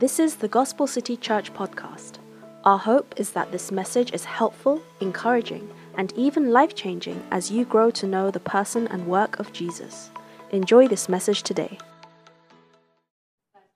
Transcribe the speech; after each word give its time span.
This 0.00 0.18
is 0.18 0.36
the 0.36 0.48
Gospel 0.48 0.86
City 0.86 1.14
Church 1.14 1.52
podcast. 1.52 2.20
Our 2.64 2.78
hope 2.78 3.12
is 3.18 3.32
that 3.32 3.52
this 3.52 3.70
message 3.70 4.14
is 4.14 4.24
helpful, 4.24 4.80
encouraging, 5.02 5.68
and 5.94 6.10
even 6.16 6.52
life 6.52 6.74
changing 6.74 7.22
as 7.30 7.50
you 7.50 7.66
grow 7.66 7.90
to 7.90 8.06
know 8.06 8.30
the 8.30 8.40
person 8.40 8.88
and 8.88 9.06
work 9.06 9.38
of 9.38 9.52
Jesus. 9.52 10.10
Enjoy 10.52 10.88
this 10.88 11.10
message 11.10 11.42
today. 11.42 11.76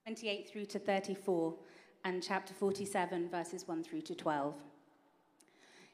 28 0.06 0.48
through 0.48 0.64
to 0.64 0.78
34 0.78 1.52
and 2.06 2.22
chapter 2.22 2.54
47, 2.54 3.28
verses 3.28 3.68
1 3.68 3.84
through 3.84 4.00
to 4.00 4.14
12. 4.14 4.54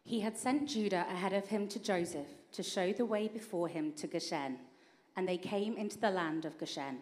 He 0.05 0.21
had 0.21 0.39
sent 0.39 0.69
Judah 0.69 1.07
ahead 1.11 1.33
of 1.33 1.49
him 1.49 1.67
to 1.67 1.81
Joseph 1.81 2.29
to 2.53 2.63
show 2.63 2.93
the 2.93 3.05
way 3.05 3.27
before 3.27 3.67
him 3.67 3.95
to 3.95 4.07
Goshen, 4.07 4.59
and 5.17 5.27
they 5.27 5.39
came 5.39 5.77
into 5.77 5.99
the 5.99 6.13
land 6.13 6.45
of 6.45 6.57
Goshen. 6.57 6.99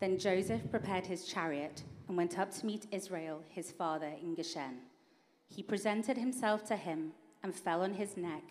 Then 0.00 0.18
Joseph 0.18 0.68
prepared 0.68 1.06
his 1.06 1.26
chariot 1.26 1.84
and 2.10 2.16
went 2.16 2.40
up 2.40 2.50
to 2.50 2.66
meet 2.66 2.88
Israel, 2.90 3.40
his 3.50 3.70
father, 3.70 4.10
in 4.20 4.34
Goshen. 4.34 4.78
He 5.46 5.62
presented 5.62 6.18
himself 6.18 6.64
to 6.64 6.74
him 6.74 7.12
and 7.44 7.54
fell 7.54 7.82
on 7.82 7.94
his 7.94 8.16
neck 8.16 8.42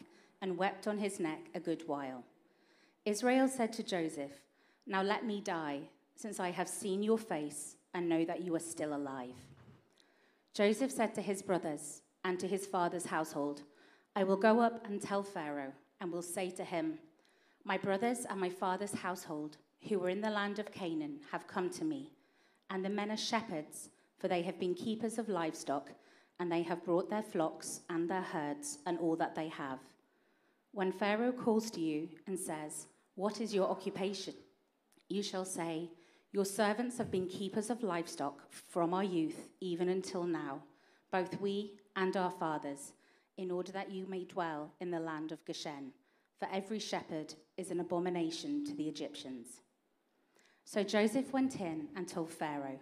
and 0.42 0.58
wept 0.58 0.88
on 0.88 0.98
his 0.98 1.20
neck 1.20 1.42
a 1.54 1.60
good 1.60 1.86
while. 1.86 2.24
Israel 3.04 3.50
said 3.50 3.74
to 3.74 3.84
Joseph, 3.84 4.32
Now 4.88 5.02
let 5.02 5.26
me 5.26 5.42
die, 5.42 5.82
since 6.16 6.40
I 6.40 6.52
have 6.52 6.70
seen 6.70 7.04
your 7.04 7.18
face 7.18 7.76
and 7.94 8.08
know 8.08 8.24
that 8.24 8.46
you 8.46 8.56
are 8.56 8.62
still 8.62 8.96
alive. 8.96 9.36
Joseph 10.54 10.94
said 10.94 11.14
to 11.16 11.22
his 11.22 11.42
brothers 11.42 12.02
and 12.24 12.40
to 12.40 12.48
his 12.48 12.66
father's 12.66 13.08
household, 13.08 13.64
I 14.16 14.24
will 14.24 14.38
go 14.38 14.62
up 14.62 14.86
and 14.88 15.02
tell 15.02 15.22
Pharaoh, 15.22 15.74
and 16.00 16.14
will 16.14 16.22
say 16.22 16.50
to 16.52 16.64
him, 16.64 16.98
My 17.66 17.78
brothers 17.78 18.26
and 18.30 18.40
my 18.40 18.50
father's 18.50 18.94
household, 18.94 19.58
who 19.90 20.00
were 20.00 20.08
in 20.08 20.22
the 20.22 20.30
land 20.30 20.60
of 20.60 20.72
Canaan, 20.72 21.20
have 21.30 21.46
come 21.46 21.70
to 21.72 21.84
me, 21.84 22.14
and 22.70 22.84
the 22.84 22.90
men 22.90 23.12
are 23.12 23.18
shepherds, 23.18 23.90
for 24.18 24.28
they 24.28 24.42
have 24.42 24.60
been 24.60 24.76
keepers 24.76 25.18
of 25.18 25.30
livestock, 25.30 25.90
and 26.40 26.52
they 26.52 26.62
have 26.62 26.84
brought 26.84 27.10
their 27.10 27.24
flocks 27.24 27.82
and 27.90 28.10
their 28.10 28.22
herds 28.22 28.80
and 28.86 28.98
all 29.00 29.16
that 29.16 29.36
they 29.36 29.48
have. 29.50 29.80
When 30.72 30.92
Pharaoh 30.92 31.32
calls 31.32 31.72
to 31.72 31.82
you 31.82 32.10
and 32.28 32.38
says, 32.38 32.88
What 33.16 33.42
is 33.42 33.54
your 33.54 33.68
occupation? 33.68 34.36
You 35.10 35.24
shall 35.24 35.46
say, 35.46 35.90
Your 36.32 36.46
servants 36.46 36.98
have 36.98 37.12
been 37.12 37.28
keepers 37.28 37.70
of 37.70 37.84
livestock 37.84 38.52
from 38.52 38.94
our 38.94 39.04
youth, 39.04 39.50
even 39.60 39.90
until 39.90 40.24
now, 40.24 40.62
both 41.12 41.42
we 41.42 41.74
and 41.96 42.16
our 42.16 42.32
fathers, 42.32 42.94
in 43.38 43.52
order 43.52 43.72
that 43.72 43.92
you 43.92 44.06
may 44.08 44.26
dwell 44.26 44.72
in 44.80 44.92
the 44.92 45.00
land 45.00 45.32
of 45.32 45.44
Goshen. 45.46 45.92
For 46.38 46.48
every 46.54 46.80
shepherd 46.80 47.34
is 47.58 47.72
an 47.72 47.80
abomination 47.80 48.64
to 48.66 48.74
the 48.74 48.88
Egyptians. 48.88 49.60
So 50.72 50.84
Joseph 50.84 51.34
went 51.34 51.60
in 51.60 51.88
and 51.96 52.08
told 52.08 52.30
Pharaoh, 52.30 52.80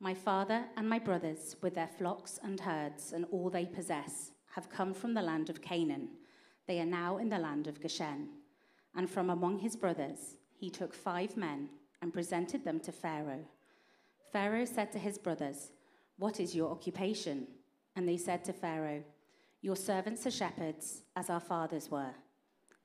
My 0.00 0.12
father 0.12 0.66
and 0.76 0.86
my 0.86 0.98
brothers, 0.98 1.56
with 1.62 1.74
their 1.74 1.88
flocks 1.88 2.38
and 2.42 2.60
herds 2.60 3.14
and 3.14 3.24
all 3.32 3.48
they 3.48 3.64
possess, 3.64 4.32
have 4.54 4.68
come 4.68 4.92
from 4.92 5.14
the 5.14 5.22
land 5.22 5.48
of 5.48 5.62
Canaan. 5.62 6.10
They 6.66 6.78
are 6.78 6.84
now 6.84 7.16
in 7.16 7.30
the 7.30 7.38
land 7.38 7.68
of 7.68 7.80
Goshen. 7.80 8.28
And 8.94 9.08
from 9.08 9.30
among 9.30 9.60
his 9.60 9.76
brothers, 9.76 10.36
he 10.54 10.68
took 10.68 10.92
five 10.92 11.34
men 11.34 11.70
and 12.02 12.12
presented 12.12 12.66
them 12.66 12.78
to 12.80 12.92
Pharaoh. 12.92 13.46
Pharaoh 14.30 14.66
said 14.66 14.92
to 14.92 14.98
his 14.98 15.16
brothers, 15.16 15.70
What 16.18 16.38
is 16.38 16.54
your 16.54 16.70
occupation? 16.70 17.46
And 17.96 18.06
they 18.06 18.18
said 18.18 18.44
to 18.44 18.52
Pharaoh, 18.52 19.04
Your 19.62 19.76
servants 19.76 20.26
are 20.26 20.30
shepherds, 20.30 21.04
as 21.16 21.30
our 21.30 21.40
fathers 21.40 21.90
were. 21.90 22.12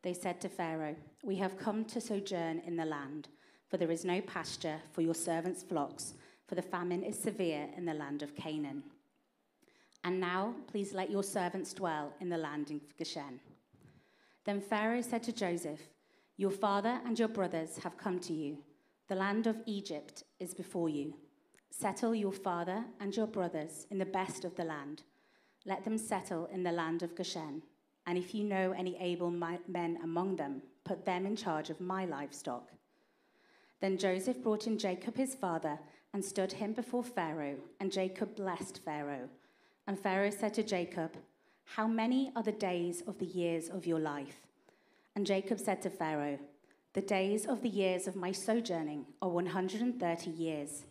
They 0.03 0.13
said 0.13 0.39
to 0.39 0.47
Pharaoh, 0.47 0.95
We 1.21 1.35
have 1.35 1.57
come 1.57 1.83
to 1.83 1.99
sojourn 1.99 2.61
in 2.65 2.77
the 2.77 2.85
land, 2.85 3.27
for 3.69 3.77
there 3.77 3.91
is 3.91 4.05
no 4.05 4.21
pasture 4.21 4.79
for 4.91 5.01
your 5.01 5.13
servants' 5.13 5.63
flocks, 5.63 6.13
for 6.47 6.55
the 6.55 6.61
famine 6.61 7.03
is 7.03 7.19
severe 7.19 7.67
in 7.75 7.85
the 7.85 7.93
land 7.93 8.23
of 8.23 8.35
Canaan. 8.35 8.83
And 10.03 10.19
now, 10.19 10.53
please 10.67 10.93
let 10.93 11.11
your 11.11 11.23
servants 11.23 11.73
dwell 11.73 12.13
in 12.21 12.29
the 12.29 12.37
land 12.37 12.71
of 12.71 12.97
Goshen. 12.97 13.39
Then 14.45 14.61
Pharaoh 14.61 15.01
said 15.01 15.23
to 15.23 15.33
Joseph, 15.33 15.81
Your 16.37 16.51
father 16.51 17.01
and 17.05 17.19
your 17.19 17.27
brothers 17.27 17.77
have 17.83 17.97
come 17.97 18.19
to 18.21 18.33
you. 18.33 18.59
The 19.09 19.15
land 19.15 19.47
of 19.47 19.57
Egypt 19.65 20.23
is 20.39 20.53
before 20.53 20.87
you. 20.87 21.13
Settle 21.69 22.15
your 22.15 22.31
father 22.31 22.85
and 23.01 23.15
your 23.15 23.27
brothers 23.27 23.85
in 23.91 23.97
the 23.97 24.05
best 24.05 24.45
of 24.45 24.55
the 24.55 24.63
land. 24.63 25.03
Let 25.65 25.83
them 25.83 25.97
settle 25.97 26.45
in 26.45 26.63
the 26.63 26.71
land 26.71 27.03
of 27.03 27.15
Goshen. 27.15 27.61
And 28.05 28.17
if 28.17 28.33
you 28.33 28.45
know 28.45 28.71
any 28.71 28.97
able 29.01 29.29
men 29.29 29.99
among 30.01 30.37
them, 30.37 30.61
put 30.85 31.03
them 31.03 31.25
in 31.25 31.35
charge 31.35 31.69
of 31.69 31.81
my 31.81 32.05
livestock. 32.05 32.71
Then 33.79 33.97
Joseph 33.97 34.41
brought 34.41 34.67
in 34.67 34.77
Jacob 34.77 35.15
his 35.15 35.35
father 35.35 35.79
and 36.13 36.23
stood 36.23 36.53
him 36.53 36.73
before 36.73 37.03
Pharaoh, 37.03 37.57
and 37.79 37.91
Jacob 37.91 38.35
blessed 38.35 38.81
Pharaoh. 38.83 39.29
And 39.85 39.99
Pharaoh 39.99 40.31
said 40.31 40.53
to 40.55 40.63
Jacob, 40.63 41.15
How 41.63 41.87
many 41.87 42.31
are 42.35 42.43
the 42.43 42.51
days 42.51 43.03
of 43.05 43.19
the 43.19 43.25
years 43.25 43.69
of 43.69 43.85
your 43.85 43.99
life? 43.99 44.41
And 45.15 45.25
Jacob 45.25 45.59
said 45.59 45.81
to 45.83 45.89
Pharaoh, 45.89 46.39
The 46.93 47.01
days 47.01 47.45
of 47.45 47.61
the 47.61 47.69
years 47.69 48.07
of 48.07 48.15
my 48.15 48.31
sojourning 48.31 49.05
are 49.21 49.29
130 49.29 50.29
years. 50.31 50.85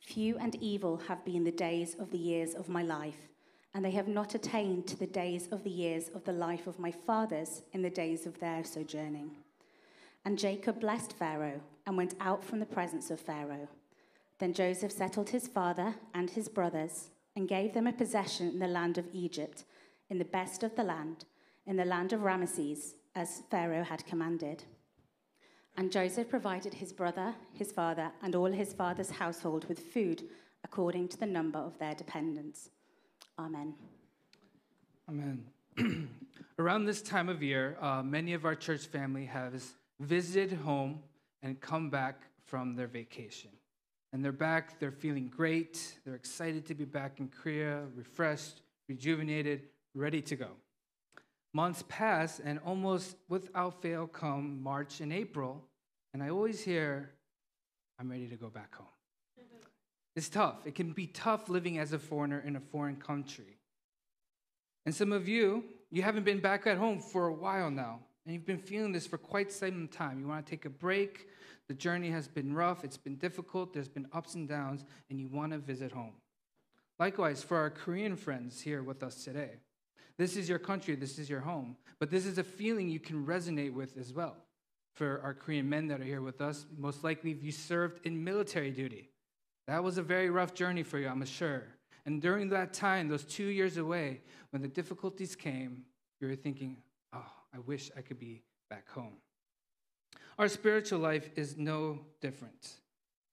Few 0.00 0.38
and 0.38 0.54
evil 0.56 1.02
have 1.08 1.24
been 1.24 1.44
the 1.44 1.52
days 1.52 1.94
of 1.98 2.10
the 2.10 2.18
years 2.18 2.54
of 2.54 2.68
my 2.68 2.82
life, 2.82 3.28
and 3.74 3.84
they 3.84 3.92
have 3.92 4.08
not 4.08 4.34
attained 4.34 4.86
to 4.88 4.98
the 4.98 5.06
days 5.06 5.48
of 5.52 5.64
the 5.64 5.70
years 5.70 6.08
of 6.14 6.24
the 6.24 6.32
life 6.32 6.66
of 6.66 6.78
my 6.78 6.90
fathers 6.90 7.62
in 7.72 7.82
the 7.82 7.90
days 7.90 8.26
of 8.26 8.40
their 8.40 8.64
sojourning. 8.64 9.30
And 10.24 10.38
Jacob 10.38 10.80
blessed 10.80 11.12
Pharaoh 11.12 11.60
and 11.86 11.96
went 11.96 12.14
out 12.20 12.44
from 12.44 12.60
the 12.60 12.66
presence 12.66 13.10
of 13.10 13.20
Pharaoh. 13.20 13.68
Then 14.38 14.54
Joseph 14.54 14.92
settled 14.92 15.30
his 15.30 15.48
father 15.48 15.94
and 16.14 16.30
his 16.30 16.48
brothers 16.48 17.10
and 17.34 17.48
gave 17.48 17.72
them 17.72 17.86
a 17.86 17.92
possession 17.92 18.48
in 18.48 18.58
the 18.58 18.66
land 18.66 18.98
of 18.98 19.06
Egypt, 19.12 19.64
in 20.10 20.18
the 20.18 20.24
best 20.24 20.62
of 20.62 20.76
the 20.76 20.84
land, 20.84 21.24
in 21.66 21.76
the 21.76 21.84
land 21.84 22.12
of 22.12 22.20
Ramesses, 22.20 22.94
as 23.14 23.42
Pharaoh 23.50 23.84
had 23.84 24.06
commanded. 24.06 24.64
And 25.76 25.90
Joseph 25.90 26.28
provided 26.28 26.74
his 26.74 26.92
brother, 26.92 27.34
his 27.52 27.72
father, 27.72 28.12
and 28.22 28.34
all 28.34 28.52
his 28.52 28.72
father's 28.72 29.10
household 29.10 29.64
with 29.68 29.78
food 29.78 30.24
according 30.64 31.08
to 31.08 31.18
the 31.18 31.26
number 31.26 31.58
of 31.58 31.78
their 31.78 31.94
dependents. 31.94 32.70
Amen. 33.38 33.74
Amen. 35.08 35.44
Around 36.58 36.84
this 36.84 37.02
time 37.02 37.28
of 37.28 37.42
year, 37.42 37.76
uh, 37.80 38.02
many 38.02 38.34
of 38.34 38.44
our 38.44 38.54
church 38.54 38.86
family 38.86 39.24
has 39.24 39.74
visited 40.02 40.58
home 40.58 41.00
and 41.42 41.60
come 41.60 41.90
back 41.90 42.22
from 42.44 42.74
their 42.74 42.86
vacation. 42.86 43.50
And 44.12 44.22
they're 44.22 44.32
back, 44.32 44.78
they're 44.78 44.90
feeling 44.90 45.28
great, 45.34 45.98
they're 46.04 46.14
excited 46.14 46.66
to 46.66 46.74
be 46.74 46.84
back 46.84 47.18
in 47.18 47.28
Korea, 47.28 47.84
refreshed, 47.96 48.60
rejuvenated, 48.88 49.62
ready 49.94 50.20
to 50.22 50.36
go. 50.36 50.48
Months 51.54 51.84
pass, 51.88 52.40
and 52.40 52.58
almost 52.64 53.16
without 53.28 53.80
fail 53.80 54.06
come 54.06 54.62
March 54.62 55.00
and 55.00 55.12
April, 55.12 55.64
and 56.12 56.22
I 56.22 56.28
always 56.28 56.62
hear, 56.62 57.10
I'm 57.98 58.10
ready 58.10 58.26
to 58.28 58.36
go 58.36 58.48
back 58.48 58.74
home. 58.74 58.86
It's 60.14 60.28
tough. 60.28 60.56
It 60.66 60.74
can 60.74 60.92
be 60.92 61.06
tough 61.06 61.48
living 61.48 61.78
as 61.78 61.94
a 61.94 61.98
foreigner 61.98 62.40
in 62.40 62.54
a 62.56 62.60
foreign 62.60 62.96
country. 62.96 63.56
And 64.84 64.94
some 64.94 65.10
of 65.10 65.26
you, 65.26 65.64
you 65.90 66.02
haven't 66.02 66.24
been 66.24 66.40
back 66.40 66.66
at 66.66 66.76
home 66.76 67.00
for 67.00 67.28
a 67.28 67.32
while 67.32 67.70
now, 67.70 68.00
and 68.24 68.34
you've 68.34 68.46
been 68.46 68.58
feeling 68.58 68.92
this 68.92 69.06
for 69.06 69.18
quite 69.18 69.50
some 69.52 69.88
time. 69.88 70.20
You 70.20 70.28
want 70.28 70.46
to 70.46 70.50
take 70.50 70.64
a 70.64 70.70
break. 70.70 71.28
The 71.68 71.74
journey 71.74 72.10
has 72.10 72.28
been 72.28 72.54
rough, 72.54 72.84
it's 72.84 72.96
been 72.96 73.16
difficult, 73.16 73.72
there's 73.72 73.88
been 73.88 74.06
ups 74.12 74.34
and 74.34 74.48
downs, 74.48 74.84
and 75.08 75.18
you 75.18 75.28
want 75.28 75.52
to 75.52 75.58
visit 75.58 75.92
home. 75.92 76.14
Likewise, 76.98 77.42
for 77.42 77.56
our 77.56 77.70
Korean 77.70 78.16
friends 78.16 78.60
here 78.60 78.82
with 78.82 79.02
us 79.02 79.24
today, 79.24 79.52
this 80.18 80.36
is 80.36 80.48
your 80.48 80.58
country, 80.58 80.94
this 80.94 81.18
is 81.18 81.30
your 81.30 81.40
home, 81.40 81.76
but 81.98 82.10
this 82.10 82.26
is 82.26 82.38
a 82.38 82.44
feeling 82.44 82.88
you 82.88 83.00
can 83.00 83.24
resonate 83.24 83.72
with 83.72 83.96
as 83.96 84.12
well. 84.12 84.36
For 84.94 85.20
our 85.22 85.32
Korean 85.32 85.68
men 85.68 85.88
that 85.88 86.00
are 86.00 86.04
here 86.04 86.20
with 86.20 86.40
us, 86.40 86.66
most 86.76 87.02
likely 87.02 87.32
you 87.40 87.52
served 87.52 88.04
in 88.06 88.22
military 88.22 88.70
duty. 88.70 89.08
That 89.66 89.82
was 89.82 89.96
a 89.96 90.02
very 90.02 90.28
rough 90.28 90.52
journey 90.52 90.82
for 90.82 90.98
you, 90.98 91.08
I'm 91.08 91.24
sure. 91.24 91.64
And 92.04 92.20
during 92.20 92.50
that 92.50 92.74
time, 92.74 93.08
those 93.08 93.24
two 93.24 93.46
years 93.46 93.78
away, 93.78 94.20
when 94.50 94.60
the 94.60 94.68
difficulties 94.68 95.34
came, 95.34 95.84
you 96.20 96.28
were 96.28 96.36
thinking, 96.36 96.76
oh, 97.14 97.24
I 97.54 97.58
wish 97.60 97.90
I 97.96 98.00
could 98.00 98.18
be 98.18 98.42
back 98.70 98.88
home. 98.88 99.16
Our 100.38 100.48
spiritual 100.48 100.98
life 100.98 101.28
is 101.36 101.56
no 101.56 102.00
different. 102.20 102.74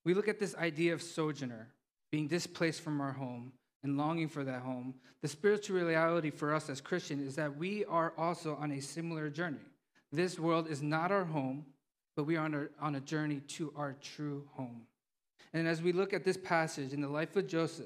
We 0.03 0.13
look 0.13 0.27
at 0.27 0.39
this 0.39 0.55
idea 0.55 0.93
of 0.93 1.01
sojourner, 1.01 1.67
being 2.11 2.27
displaced 2.27 2.81
from 2.81 2.99
our 2.99 3.11
home 3.11 3.53
and 3.83 3.97
longing 3.97 4.27
for 4.27 4.43
that 4.43 4.61
home. 4.61 4.95
The 5.21 5.27
spiritual 5.27 5.79
reality 5.79 6.29
for 6.29 6.53
us 6.53 6.69
as 6.69 6.81
Christians 6.81 7.27
is 7.27 7.35
that 7.35 7.57
we 7.57 7.85
are 7.85 8.13
also 8.17 8.55
on 8.55 8.71
a 8.71 8.81
similar 8.81 9.29
journey. 9.29 9.57
This 10.11 10.39
world 10.39 10.67
is 10.67 10.81
not 10.81 11.11
our 11.11 11.25
home, 11.25 11.65
but 12.15 12.23
we 12.25 12.35
are 12.35 12.45
on 12.45 12.53
a, 12.53 12.67
on 12.81 12.95
a 12.95 12.99
journey 12.99 13.41
to 13.47 13.71
our 13.75 13.95
true 14.01 14.43
home. 14.53 14.81
And 15.53 15.67
as 15.67 15.81
we 15.81 15.93
look 15.93 16.13
at 16.13 16.25
this 16.25 16.37
passage 16.37 16.93
in 16.93 17.01
the 17.01 17.07
life 17.07 17.35
of 17.35 17.47
Joseph, 17.47 17.85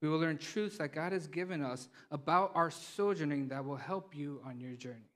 we 0.00 0.08
will 0.08 0.18
learn 0.18 0.38
truths 0.38 0.78
that 0.78 0.92
God 0.92 1.12
has 1.12 1.26
given 1.26 1.62
us 1.62 1.88
about 2.10 2.52
our 2.54 2.70
sojourning 2.70 3.48
that 3.48 3.64
will 3.64 3.76
help 3.76 4.14
you 4.14 4.40
on 4.44 4.60
your 4.60 4.74
journey. 4.74 5.10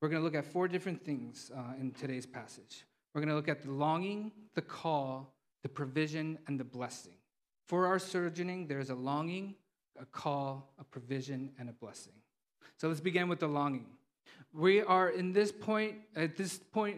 We're 0.00 0.08
going 0.08 0.20
to 0.20 0.24
look 0.24 0.34
at 0.34 0.44
four 0.44 0.68
different 0.68 1.04
things 1.04 1.50
uh, 1.56 1.80
in 1.80 1.92
today's 1.92 2.26
passage. 2.26 2.84
We're 3.14 3.22
going 3.22 3.30
to 3.30 3.34
look 3.34 3.48
at 3.48 3.62
the 3.62 3.70
longing, 3.70 4.30
the 4.54 4.62
call, 4.62 5.34
the 5.62 5.68
provision, 5.68 6.38
and 6.46 6.60
the 6.60 6.64
blessing. 6.64 7.14
For 7.66 7.86
our 7.86 7.98
sojourning, 7.98 8.66
there 8.66 8.78
is 8.78 8.90
a 8.90 8.94
longing, 8.94 9.54
a 9.98 10.04
call, 10.04 10.74
a 10.78 10.84
provision, 10.84 11.50
and 11.58 11.68
a 11.70 11.72
blessing. 11.72 12.12
So 12.76 12.88
let's 12.88 13.00
begin 13.00 13.28
with 13.28 13.40
the 13.40 13.48
longing. 13.48 13.86
We 14.52 14.82
are 14.82 15.08
in 15.08 15.32
this 15.32 15.50
point, 15.50 15.96
at 16.14 16.36
this 16.36 16.58
point 16.58 16.96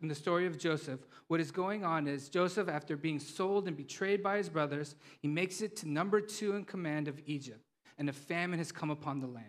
in 0.00 0.08
the 0.08 0.14
story 0.14 0.46
of 0.46 0.58
Joseph, 0.58 1.00
what 1.28 1.40
is 1.40 1.50
going 1.50 1.84
on 1.84 2.08
is 2.08 2.28
Joseph, 2.28 2.68
after 2.68 2.96
being 2.96 3.20
sold 3.20 3.68
and 3.68 3.76
betrayed 3.76 4.22
by 4.22 4.38
his 4.38 4.48
brothers, 4.48 4.96
he 5.20 5.28
makes 5.28 5.60
it 5.60 5.76
to 5.78 5.88
number 5.88 6.20
two 6.20 6.56
in 6.56 6.64
command 6.64 7.08
of 7.08 7.20
Egypt, 7.26 7.64
and 7.98 8.08
a 8.08 8.12
famine 8.12 8.58
has 8.58 8.72
come 8.72 8.90
upon 8.90 9.20
the 9.20 9.26
land. 9.26 9.46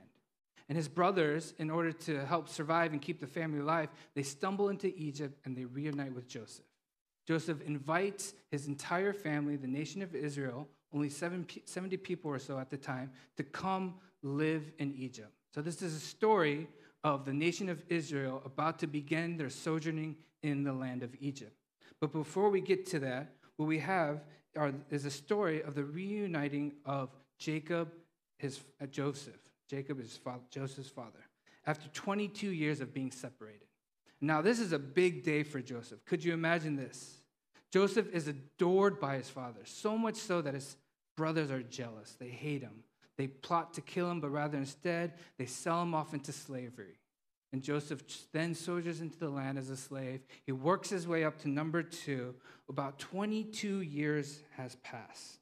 And 0.72 0.78
his 0.78 0.88
brothers, 0.88 1.54
in 1.60 1.70
order 1.70 1.92
to 1.92 2.26
help 2.26 2.48
survive 2.48 2.94
and 2.94 3.02
keep 3.02 3.20
the 3.20 3.28
family 3.28 3.60
alive, 3.60 3.90
they 4.16 4.24
stumble 4.24 4.70
into 4.70 4.88
Egypt 4.98 5.38
and 5.44 5.54
they 5.54 5.66
reunite 5.66 6.16
with 6.16 6.30
Joseph. 6.30 6.64
Joseph 7.28 7.60
invites 7.64 8.34
his 8.52 8.68
entire 8.68 9.12
family, 9.12 9.58
the 9.58 9.68
nation 9.68 10.02
of 10.02 10.16
Israel, 10.16 10.70
only 10.94 11.10
70 11.10 11.98
people 11.98 12.32
or 12.32 12.40
so 12.40 12.58
at 12.58 12.70
the 12.70 12.78
time, 12.78 13.12
to 13.36 13.44
come 13.44 13.96
live 14.24 14.72
in 14.78 14.94
Egypt. 14.94 15.34
So, 15.54 15.62
this 15.62 15.82
is 15.82 15.94
a 15.94 16.00
story 16.00 16.70
of 17.04 17.26
the 17.26 17.34
nation 17.34 17.68
of 17.68 17.84
Israel 17.90 18.42
about 18.46 18.80
to 18.80 18.88
begin 18.88 19.36
their 19.36 19.50
sojourning 19.50 20.16
in 20.42 20.64
the 20.64 20.72
land 20.72 21.04
of 21.04 21.14
Egypt. 21.20 21.52
But 22.00 22.14
before 22.14 22.50
we 22.50 22.62
get 22.62 22.86
to 22.92 23.00
that, 23.00 23.34
what 23.58 23.66
we 23.66 23.80
have 23.80 24.22
are, 24.56 24.72
is 24.90 25.04
a 25.04 25.12
story 25.12 25.64
of 25.64 25.76
the 25.76 25.84
reuniting 25.84 26.76
of 26.86 27.10
Jacob, 27.38 27.92
his 28.38 28.62
uh, 28.82 28.86
Joseph. 28.86 29.51
Jacob 29.72 30.02
is 30.02 30.18
father, 30.18 30.44
Joseph's 30.50 30.90
father, 30.90 31.26
after 31.66 31.88
22 31.94 32.50
years 32.50 32.82
of 32.82 32.94
being 32.94 33.10
separated. 33.10 33.68
Now, 34.20 34.42
this 34.42 34.60
is 34.60 34.74
a 34.74 34.80
big 34.80 35.24
day 35.24 35.44
for 35.44 35.62
Joseph. 35.62 36.04
Could 36.04 36.26
you 36.26 36.34
imagine 36.34 36.76
this? 36.76 37.22
Joseph 37.72 38.14
is 38.14 38.28
adored 38.28 39.00
by 39.00 39.16
his 39.16 39.30
father, 39.30 39.62
so 39.64 39.98
much 39.98 40.16
so 40.16 40.42
that 40.42 40.56
his 40.56 40.76
brothers 41.16 41.52
are 41.52 41.64
jealous. 41.64 42.18
They 42.20 42.28
hate 42.28 42.62
him. 42.62 42.84
They 43.18 43.28
plot 43.28 43.74
to 43.76 43.82
kill 43.82 44.12
him, 44.12 44.20
but 44.20 44.32
rather 44.32 44.58
instead, 44.58 45.14
they 45.38 45.46
sell 45.46 45.82
him 45.82 45.96
off 45.96 46.14
into 46.14 46.34
slavery. 46.34 47.00
And 47.54 47.64
Joseph 47.64 48.04
then 48.34 48.54
sojourns 48.54 49.00
into 49.00 49.20
the 49.20 49.30
land 49.30 49.58
as 49.58 49.70
a 49.70 49.78
slave. 49.78 50.20
He 50.46 50.52
works 50.52 50.90
his 50.90 51.08
way 51.08 51.24
up 51.24 51.38
to 51.44 51.50
number 51.50 51.82
two. 51.82 52.36
About 52.68 53.00
22 53.00 53.82
years 53.82 54.42
has 54.58 54.76
passed, 54.84 55.40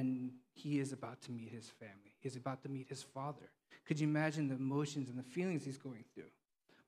and 0.00 0.30
he 0.54 0.80
is 0.80 0.92
about 0.92 1.20
to 1.22 1.30
meet 1.30 1.50
his 1.50 1.68
family. 1.68 2.14
He's 2.20 2.36
about 2.36 2.62
to 2.62 2.68
meet 2.68 2.88
his 2.88 3.02
father. 3.02 3.50
Could 3.86 4.00
you 4.00 4.08
imagine 4.08 4.48
the 4.48 4.54
emotions 4.54 5.10
and 5.10 5.18
the 5.18 5.22
feelings 5.22 5.64
he's 5.64 5.78
going 5.78 6.04
through? 6.14 6.30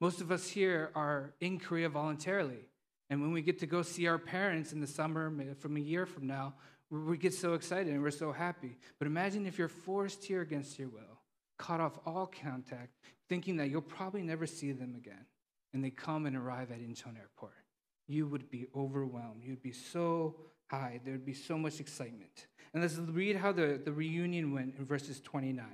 Most 0.00 0.20
of 0.20 0.32
us 0.32 0.48
here 0.48 0.90
are 0.94 1.34
in 1.40 1.58
Korea 1.58 1.88
voluntarily. 1.88 2.64
And 3.10 3.20
when 3.20 3.32
we 3.32 3.42
get 3.42 3.58
to 3.60 3.66
go 3.66 3.82
see 3.82 4.06
our 4.06 4.18
parents 4.18 4.72
in 4.72 4.80
the 4.80 4.86
summer 4.86 5.30
from 5.58 5.76
a 5.76 5.80
year 5.80 6.06
from 6.06 6.26
now, 6.26 6.54
we 6.90 7.18
get 7.18 7.34
so 7.34 7.52
excited 7.52 7.92
and 7.92 8.02
we're 8.02 8.10
so 8.10 8.32
happy. 8.32 8.76
But 8.98 9.06
imagine 9.06 9.46
if 9.46 9.58
you're 9.58 9.68
forced 9.68 10.24
here 10.24 10.40
against 10.40 10.78
your 10.78 10.88
will, 10.88 11.20
cut 11.58 11.80
off 11.80 11.98
all 12.06 12.26
contact, 12.42 12.94
thinking 13.28 13.56
that 13.58 13.68
you'll 13.68 13.82
probably 13.82 14.22
never 14.22 14.46
see 14.46 14.72
them 14.72 14.94
again. 14.96 15.26
And 15.74 15.84
they 15.84 15.90
come 15.90 16.26
and 16.26 16.36
arrive 16.36 16.70
at 16.70 16.80
Incheon 16.80 17.18
Airport. 17.18 17.52
You 18.08 18.26
would 18.26 18.50
be 18.50 18.66
overwhelmed. 18.74 19.42
You'd 19.44 19.62
be 19.62 19.72
so 19.72 20.36
high. 20.66 21.00
There 21.04 21.12
would 21.12 21.26
be 21.26 21.34
so 21.34 21.56
much 21.58 21.80
excitement. 21.80 22.46
And 22.74 22.82
let's 22.82 22.96
read 22.96 23.36
how 23.36 23.52
the, 23.52 23.80
the 23.82 23.92
reunion 23.92 24.52
went 24.52 24.74
in 24.78 24.84
verses 24.84 25.20
29. 25.20 25.64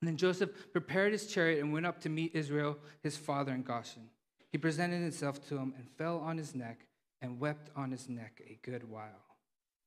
And 0.00 0.08
then 0.08 0.16
Joseph 0.16 0.72
prepared 0.72 1.12
his 1.12 1.26
chariot 1.26 1.60
and 1.62 1.72
went 1.72 1.86
up 1.86 2.00
to 2.02 2.08
meet 2.08 2.34
Israel, 2.34 2.78
his 3.02 3.16
father, 3.16 3.52
in 3.52 3.62
Goshen. 3.62 4.08
He 4.50 4.58
presented 4.58 5.00
himself 5.00 5.46
to 5.48 5.56
him 5.56 5.74
and 5.76 5.88
fell 5.88 6.18
on 6.18 6.38
his 6.38 6.54
neck 6.54 6.86
and 7.22 7.38
wept 7.38 7.70
on 7.76 7.90
his 7.90 8.08
neck 8.08 8.42
a 8.46 8.58
good 8.62 8.88
while. 8.88 9.24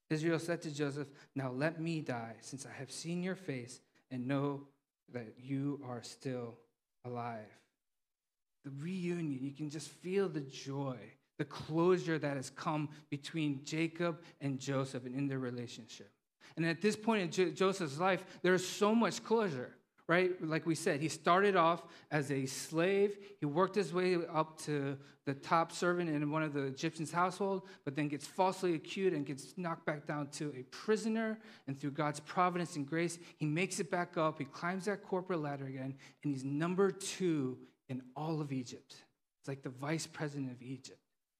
Israel 0.09 0.39
said 0.39 0.61
to 0.61 0.73
Joseph, 0.73 1.07
Now 1.35 1.51
let 1.51 1.81
me 1.81 2.01
die, 2.01 2.35
since 2.41 2.65
I 2.65 2.77
have 2.77 2.91
seen 2.91 3.23
your 3.23 3.35
face 3.35 3.81
and 4.11 4.27
know 4.27 4.61
that 5.11 5.33
you 5.39 5.81
are 5.87 6.03
still 6.03 6.55
alive. 7.05 7.39
The 8.63 8.71
reunion, 8.79 9.43
you 9.43 9.51
can 9.51 9.69
just 9.69 9.89
feel 9.89 10.29
the 10.29 10.41
joy, 10.41 10.97
the 11.37 11.45
closure 11.45 12.19
that 12.19 12.37
has 12.37 12.49
come 12.49 12.89
between 13.09 13.63
Jacob 13.65 14.21
and 14.39 14.59
Joseph 14.59 15.05
and 15.05 15.15
in 15.15 15.27
their 15.27 15.39
relationship. 15.39 16.11
And 16.55 16.65
at 16.65 16.81
this 16.81 16.95
point 16.95 17.23
in 17.23 17.31
J- 17.31 17.51
Joseph's 17.51 17.99
life, 17.99 18.23
there 18.41 18.53
is 18.53 18.67
so 18.67 18.93
much 18.93 19.23
closure 19.23 19.75
right? 20.07 20.31
Like 20.45 20.65
we 20.65 20.75
said, 20.75 20.99
he 20.99 21.07
started 21.07 21.55
off 21.55 21.83
as 22.11 22.29
a 22.31 22.45
slave. 22.45 23.17
He 23.39 23.45
worked 23.45 23.75
his 23.75 23.93
way 23.93 24.17
up 24.31 24.59
to 24.63 24.97
the 25.25 25.33
top 25.33 25.71
servant 25.71 26.09
in 26.09 26.29
one 26.29 26.43
of 26.43 26.53
the 26.53 26.63
Egyptians' 26.63 27.11
household, 27.11 27.63
but 27.85 27.95
then 27.95 28.09
gets 28.09 28.27
falsely 28.27 28.75
accused 28.75 29.15
and 29.15 29.25
gets 29.25 29.53
knocked 29.57 29.85
back 29.85 30.05
down 30.05 30.27
to 30.27 30.53
a 30.57 30.63
prisoner. 30.63 31.39
And 31.67 31.79
through 31.79 31.91
God's 31.91 32.19
providence 32.19 32.75
and 32.75 32.85
grace, 32.85 33.17
he 33.37 33.45
makes 33.45 33.79
it 33.79 33.89
back 33.89 34.17
up. 34.17 34.39
He 34.39 34.45
climbs 34.45 34.85
that 34.85 35.03
corporate 35.03 35.41
ladder 35.41 35.65
again, 35.65 35.95
and 36.23 36.33
he's 36.33 36.43
number 36.43 36.91
two 36.91 37.57
in 37.87 38.01
all 38.15 38.41
of 38.41 38.51
Egypt. 38.51 38.95
It's 39.39 39.47
like 39.47 39.63
the 39.63 39.69
vice 39.69 40.05
president 40.05 40.51
of 40.51 40.61
Egypt. 40.61 40.99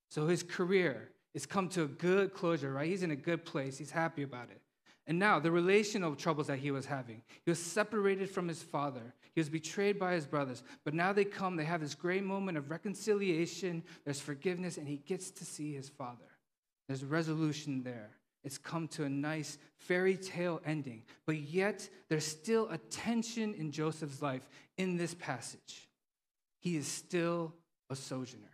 So 0.10 0.27
his 0.27 0.42
career 0.42 1.10
has 1.33 1.45
come 1.45 1.68
to 1.69 1.83
a 1.83 1.88
good 1.88 2.33
closure, 2.33 2.71
right? 2.71 2.88
He's 2.88 3.04
in 3.04 3.12
a 3.12 3.15
good 3.15 3.44
place. 3.44 3.77
He's 3.77 3.92
happy 3.92 4.24
about 4.24 4.50
it. 4.51 4.62
And 5.06 5.20
now, 5.20 5.38
the 5.38 5.52
relational 5.52 6.16
troubles 6.16 6.48
that 6.48 6.60
he 6.60 6.72
was 6.72 6.86
having. 6.86 7.22
He 7.44 7.52
was 7.52 7.60
separated 7.60 8.30
from 8.30 8.48
his 8.48 8.64
father. 8.64 9.14
He 9.36 9.42
was 9.42 9.50
betrayed 9.50 10.00
by 10.00 10.14
his 10.14 10.26
brothers. 10.26 10.64
But 10.86 10.94
now 10.94 11.12
they 11.12 11.26
come, 11.26 11.58
they 11.58 11.66
have 11.66 11.82
this 11.82 11.96
great 11.96 12.24
moment 12.24 12.58
of 12.58 12.70
reconciliation, 12.70 13.84
there's 14.06 14.22
forgiveness, 14.22 14.78
and 14.78 14.88
he 14.88 14.98
gets 14.98 15.30
to 15.32 15.46
see 15.46 15.74
his 15.74 15.90
father. 15.90 16.24
There's 16.88 17.04
resolution 17.04 17.84
there. 17.84 18.12
It's 18.46 18.58
come 18.58 18.88
to 18.90 19.04
a 19.04 19.10
nice 19.10 19.58
fairy 19.76 20.16
tale 20.16 20.62
ending. 20.66 21.04
But 21.26 21.38
yet, 21.38 21.88
there's 22.08 22.26
still 22.26 22.70
a 22.70 22.78
tension 22.78 23.54
in 23.56 23.72
Joseph's 23.72 24.22
life 24.22 24.48
in 24.78 24.96
this 24.96 25.14
passage. 25.16 25.90
He 26.60 26.78
is 26.78 26.88
still 26.88 27.54
a 27.90 27.96
sojourner. 27.96 28.48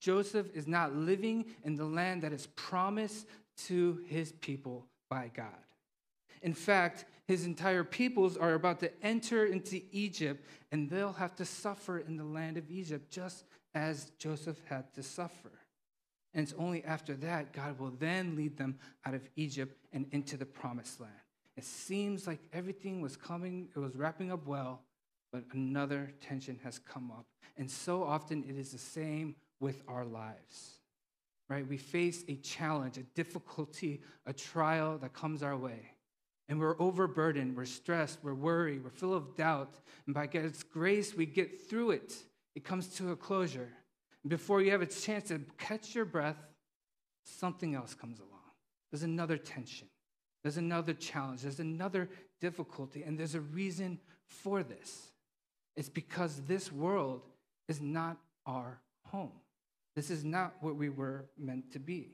Joseph 0.00 0.48
is 0.54 0.66
not 0.66 0.94
living 0.94 1.46
in 1.64 1.76
the 1.76 1.84
land 1.84 2.22
that 2.22 2.32
is 2.32 2.48
promised 2.56 3.26
to 3.66 4.00
his 4.06 4.32
people 4.32 4.87
by 5.08 5.30
God. 5.34 5.46
In 6.42 6.54
fact, 6.54 7.04
his 7.26 7.44
entire 7.44 7.84
peoples 7.84 8.36
are 8.36 8.54
about 8.54 8.80
to 8.80 8.90
enter 9.04 9.46
into 9.46 9.80
Egypt, 9.90 10.44
and 10.70 10.88
they'll 10.88 11.12
have 11.12 11.34
to 11.36 11.44
suffer 11.44 11.98
in 11.98 12.16
the 12.16 12.24
land 12.24 12.56
of 12.56 12.70
Egypt, 12.70 13.10
just 13.10 13.44
as 13.74 14.12
Joseph 14.18 14.60
had 14.68 14.92
to 14.94 15.02
suffer. 15.02 15.50
And 16.34 16.44
it's 16.44 16.54
only 16.58 16.84
after 16.84 17.14
that 17.14 17.52
God 17.52 17.78
will 17.78 17.90
then 17.90 18.36
lead 18.36 18.56
them 18.56 18.78
out 19.04 19.14
of 19.14 19.28
Egypt 19.36 19.76
and 19.92 20.06
into 20.12 20.36
the 20.36 20.46
promised 20.46 21.00
land. 21.00 21.12
It 21.56 21.64
seems 21.64 22.26
like 22.26 22.38
everything 22.52 23.00
was 23.00 23.16
coming, 23.16 23.68
it 23.74 23.78
was 23.78 23.96
wrapping 23.96 24.30
up 24.30 24.46
well, 24.46 24.82
but 25.32 25.44
another 25.52 26.12
tension 26.20 26.58
has 26.62 26.78
come 26.78 27.10
up. 27.10 27.26
And 27.56 27.68
so 27.68 28.04
often 28.04 28.44
it 28.48 28.56
is 28.56 28.70
the 28.70 28.78
same 28.78 29.34
with 29.58 29.82
our 29.88 30.04
lives 30.04 30.77
right? 31.48 31.66
We 31.66 31.76
face 31.76 32.24
a 32.28 32.36
challenge, 32.36 32.98
a 32.98 33.02
difficulty, 33.14 34.02
a 34.26 34.32
trial 34.32 34.98
that 34.98 35.12
comes 35.12 35.42
our 35.42 35.56
way. 35.56 35.92
And 36.48 36.58
we're 36.58 36.80
overburdened, 36.80 37.56
we're 37.56 37.66
stressed, 37.66 38.20
we're 38.22 38.34
worried, 38.34 38.82
we're 38.82 38.90
full 38.90 39.14
of 39.14 39.36
doubt. 39.36 39.80
And 40.06 40.14
by 40.14 40.26
God's 40.26 40.62
grace, 40.62 41.14
we 41.14 41.26
get 41.26 41.68
through 41.68 41.92
it. 41.92 42.14
It 42.54 42.64
comes 42.64 42.88
to 42.96 43.12
a 43.12 43.16
closure. 43.16 43.68
And 44.22 44.30
before 44.30 44.62
you 44.62 44.70
have 44.70 44.82
a 44.82 44.86
chance 44.86 45.28
to 45.28 45.40
catch 45.58 45.94
your 45.94 46.04
breath, 46.04 46.36
something 47.24 47.74
else 47.74 47.94
comes 47.94 48.18
along. 48.18 48.32
There's 48.90 49.02
another 49.02 49.36
tension, 49.36 49.88
there's 50.42 50.56
another 50.56 50.94
challenge, 50.94 51.42
there's 51.42 51.60
another 51.60 52.08
difficulty, 52.40 53.02
and 53.02 53.18
there's 53.18 53.34
a 53.34 53.40
reason 53.40 53.98
for 54.26 54.62
this. 54.62 55.12
It's 55.76 55.88
because 55.88 56.42
this 56.46 56.72
world 56.72 57.22
is 57.68 57.80
not 57.80 58.16
our 58.46 58.80
home. 59.04 59.32
This 59.98 60.10
is 60.10 60.24
not 60.24 60.54
what 60.60 60.76
we 60.76 60.90
were 60.90 61.24
meant 61.36 61.72
to 61.72 61.80
be. 61.80 62.12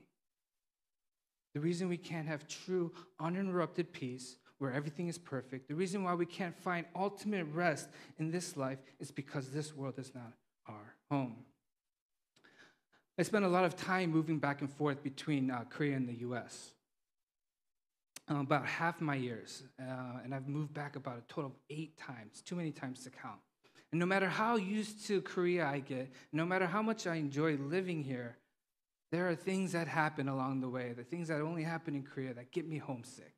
The 1.53 1.59
reason 1.59 1.87
we 1.87 1.97
can't 1.97 2.27
have 2.27 2.47
true, 2.47 2.91
uninterrupted 3.19 3.93
peace 3.93 4.37
where 4.57 4.73
everything 4.73 5.07
is 5.07 5.19
perfect, 5.19 5.67
the 5.67 5.75
reason 5.75 6.03
why 6.03 6.15
we 6.15 6.25
can't 6.25 6.57
find 6.57 6.87
ultimate 6.95 7.45
rest 7.53 7.89
in 8.17 8.31
this 8.31 8.57
life 8.57 8.79
is 8.99 9.11
because 9.11 9.51
this 9.51 9.75
world 9.75 9.99
is 9.99 10.15
not 10.15 10.33
our 10.67 10.95
home. 11.11 11.35
I 13.19 13.21
spent 13.21 13.45
a 13.45 13.49
lot 13.49 13.65
of 13.65 13.75
time 13.75 14.09
moving 14.09 14.39
back 14.39 14.61
and 14.61 14.71
forth 14.71 15.03
between 15.03 15.51
uh, 15.51 15.65
Korea 15.69 15.95
and 15.95 16.09
the 16.09 16.21
US. 16.29 16.71
Um, 18.27 18.39
about 18.39 18.65
half 18.65 18.99
my 18.99 19.13
years, 19.13 19.61
uh, 19.79 20.21
and 20.23 20.33
I've 20.33 20.47
moved 20.47 20.73
back 20.73 20.95
about 20.95 21.19
a 21.19 21.23
total 21.31 21.51
of 21.51 21.57
eight 21.69 21.99
times, 21.99 22.41
too 22.41 22.55
many 22.55 22.71
times 22.71 23.03
to 23.03 23.11
count. 23.11 23.41
And 23.91 23.99
no 23.99 24.05
matter 24.05 24.27
how 24.27 24.55
used 24.55 25.05
to 25.07 25.21
Korea 25.21 25.65
I 25.65 25.79
get, 25.79 26.11
no 26.33 26.45
matter 26.45 26.65
how 26.65 26.81
much 26.81 27.07
I 27.07 27.15
enjoy 27.15 27.55
living 27.57 28.03
here, 28.03 28.37
there 29.11 29.29
are 29.29 29.35
things 29.35 29.71
that 29.71 29.87
happen 29.87 30.27
along 30.27 30.61
the 30.61 30.69
way, 30.69 30.91
the 30.91 31.03
things 31.03 31.29
that 31.29 31.39
only 31.39 31.63
happen 31.63 31.95
in 31.95 32.03
Korea 32.03 32.33
that 32.33 32.51
get 32.51 32.67
me 32.67 32.77
homesick, 32.77 33.37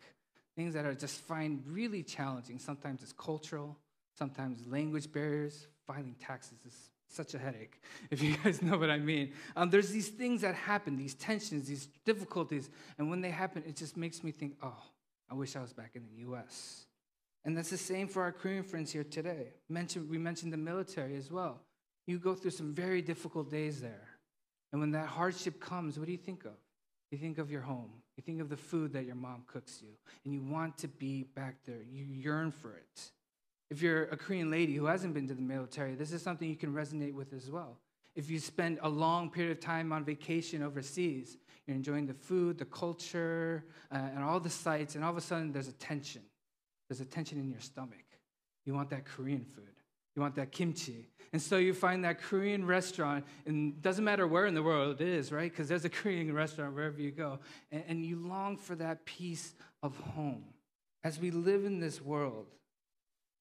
things 0.56 0.74
that 0.74 0.86
I 0.86 0.94
just 0.94 1.22
find 1.22 1.62
really 1.68 2.02
challenging. 2.02 2.58
Sometimes 2.58 3.04
it's 3.04 3.14
cultural, 3.14 3.78
sometimes 4.18 4.66
language 4.66 5.12
barriers, 5.12 5.68
filing 5.86 6.16
taxes 6.20 6.58
is 6.66 6.74
such 7.10 7.36
a 7.36 7.38
headache, 7.38 7.80
if 8.10 8.24
you 8.24 8.36
guys 8.38 8.62
know 8.64 8.78
what 8.78 8.90
I 8.90 8.98
mean. 8.98 9.34
Um, 9.56 9.70
there's 9.70 9.92
these 9.92 10.10
things 10.10 10.42
that 10.42 10.56
happen, 10.56 10.98
these 10.98 11.14
tensions, 11.14 11.68
these 11.68 11.88
difficulties, 12.06 12.70
and 12.98 13.10
when 13.10 13.22
they 13.22 13.30
happen, 13.30 13.64
it 13.68 13.76
just 13.76 13.98
makes 13.98 14.24
me 14.24 14.32
think, 14.32 14.56
oh, 14.64 14.82
I 15.30 15.36
wish 15.36 15.56
I 15.56 15.62
was 15.62 15.74
back 15.74 15.92
in 15.96 16.08
the 16.08 16.32
US. 16.32 16.87
And 17.48 17.58
that's 17.58 17.70
the 17.70 17.78
same 17.78 18.10
for 18.10 18.24
our 18.24 18.34
Korean 18.34 18.62
friends 18.62 18.92
here 18.92 19.06
today. 19.06 19.54
Mentioned, 19.70 20.10
we 20.10 20.18
mentioned 20.18 20.52
the 20.52 20.58
military 20.58 21.16
as 21.16 21.32
well. 21.32 21.62
You 22.06 22.20
go 22.20 22.36
through 22.36 22.52
some 22.52 22.74
very 22.74 23.02
difficult 23.02 23.50
days 23.50 23.80
there. 23.80 24.10
And 24.74 24.82
when 24.82 24.92
that 24.92 25.08
hardship 25.08 25.62
comes, 25.62 25.98
what 25.98 26.08
do 26.08 26.12
you 26.12 26.18
think 26.18 26.44
of? 26.44 26.58
You 27.10 27.18
think 27.18 27.38
of 27.38 27.50
your 27.50 27.62
home. 27.62 27.90
You 28.18 28.22
think 28.22 28.42
of 28.42 28.50
the 28.50 28.58
food 28.58 28.92
that 28.94 29.06
your 29.06 29.16
mom 29.16 29.44
cooks 29.48 29.80
you. 29.82 29.94
And 30.26 30.34
you 30.34 30.42
want 30.42 30.78
to 30.80 30.90
be 30.90 31.24
back 31.24 31.56
there. 31.66 31.80
You 31.90 32.04
yearn 32.04 32.52
for 32.52 32.74
it. 32.74 33.12
If 33.70 33.82
you're 33.82 34.04
a 34.04 34.18
Korean 34.18 34.52
lady 34.52 34.76
who 34.76 34.86
hasn't 34.86 35.14
been 35.14 35.30
to 35.30 35.34
the 35.34 35.42
military, 35.42 35.96
this 35.96 36.12
is 36.12 36.22
something 36.22 36.50
you 36.50 36.58
can 36.58 36.74
resonate 36.74 37.14
with 37.14 37.32
as 37.32 37.50
well. 37.50 37.78
If 38.14 38.30
you 38.30 38.40
spend 38.40 38.80
a 38.82 38.90
long 38.90 39.30
period 39.30 39.54
of 39.54 39.62
time 39.62 39.94
on 39.94 40.04
vacation 40.04 40.62
overseas, 40.64 41.38
you're 41.66 41.78
enjoying 41.78 42.08
the 42.08 42.14
food, 42.14 42.58
the 42.58 42.66
culture, 42.66 43.64
uh, 43.90 44.00
and 44.14 44.22
all 44.22 44.42
the 44.42 44.50
sights, 44.50 44.96
and 44.96 45.06
all 45.06 45.12
of 45.12 45.18
a 45.18 45.22
sudden 45.22 45.54
there's 45.54 45.70
a 45.70 45.74
tension. 45.74 46.24
There's 46.88 47.02
a 47.02 47.06
tension 47.06 47.40
in 47.40 47.50
your 47.50 47.60
stomach. 47.60 48.06
You 48.66 48.74
want 48.74 48.90
that 48.92 49.06
Korean 49.06 49.44
food. 49.44 49.64
You 50.16 50.22
want 50.22 50.36
that 50.36 50.52
kimchi. 50.52 51.10
And 51.32 51.42
so 51.42 51.58
you 51.58 51.74
find 51.74 52.04
that 52.04 52.22
Korean 52.22 52.66
restaurant, 52.66 53.26
and 53.46 53.82
doesn't 53.82 54.04
matter 54.04 54.26
where 54.26 54.46
in 54.46 54.56
the 54.56 54.64
world 54.64 55.00
it 55.00 55.08
is, 55.08 55.32
right? 55.32 55.52
Because 55.52 55.68
there's 55.68 55.86
a 55.86 55.90
Korean 55.90 56.34
restaurant 56.34 56.74
wherever 56.74 57.00
you 57.00 57.12
go. 57.12 57.40
And, 57.72 57.84
and 57.88 58.06
you 58.06 58.16
long 58.18 58.58
for 58.58 58.76
that 58.76 59.06
peace 59.06 59.54
of 59.84 59.98
home. 60.16 60.46
As 61.04 61.20
we 61.20 61.32
live 61.32 61.66
in 61.66 61.80
this 61.80 62.02
world, 62.02 62.48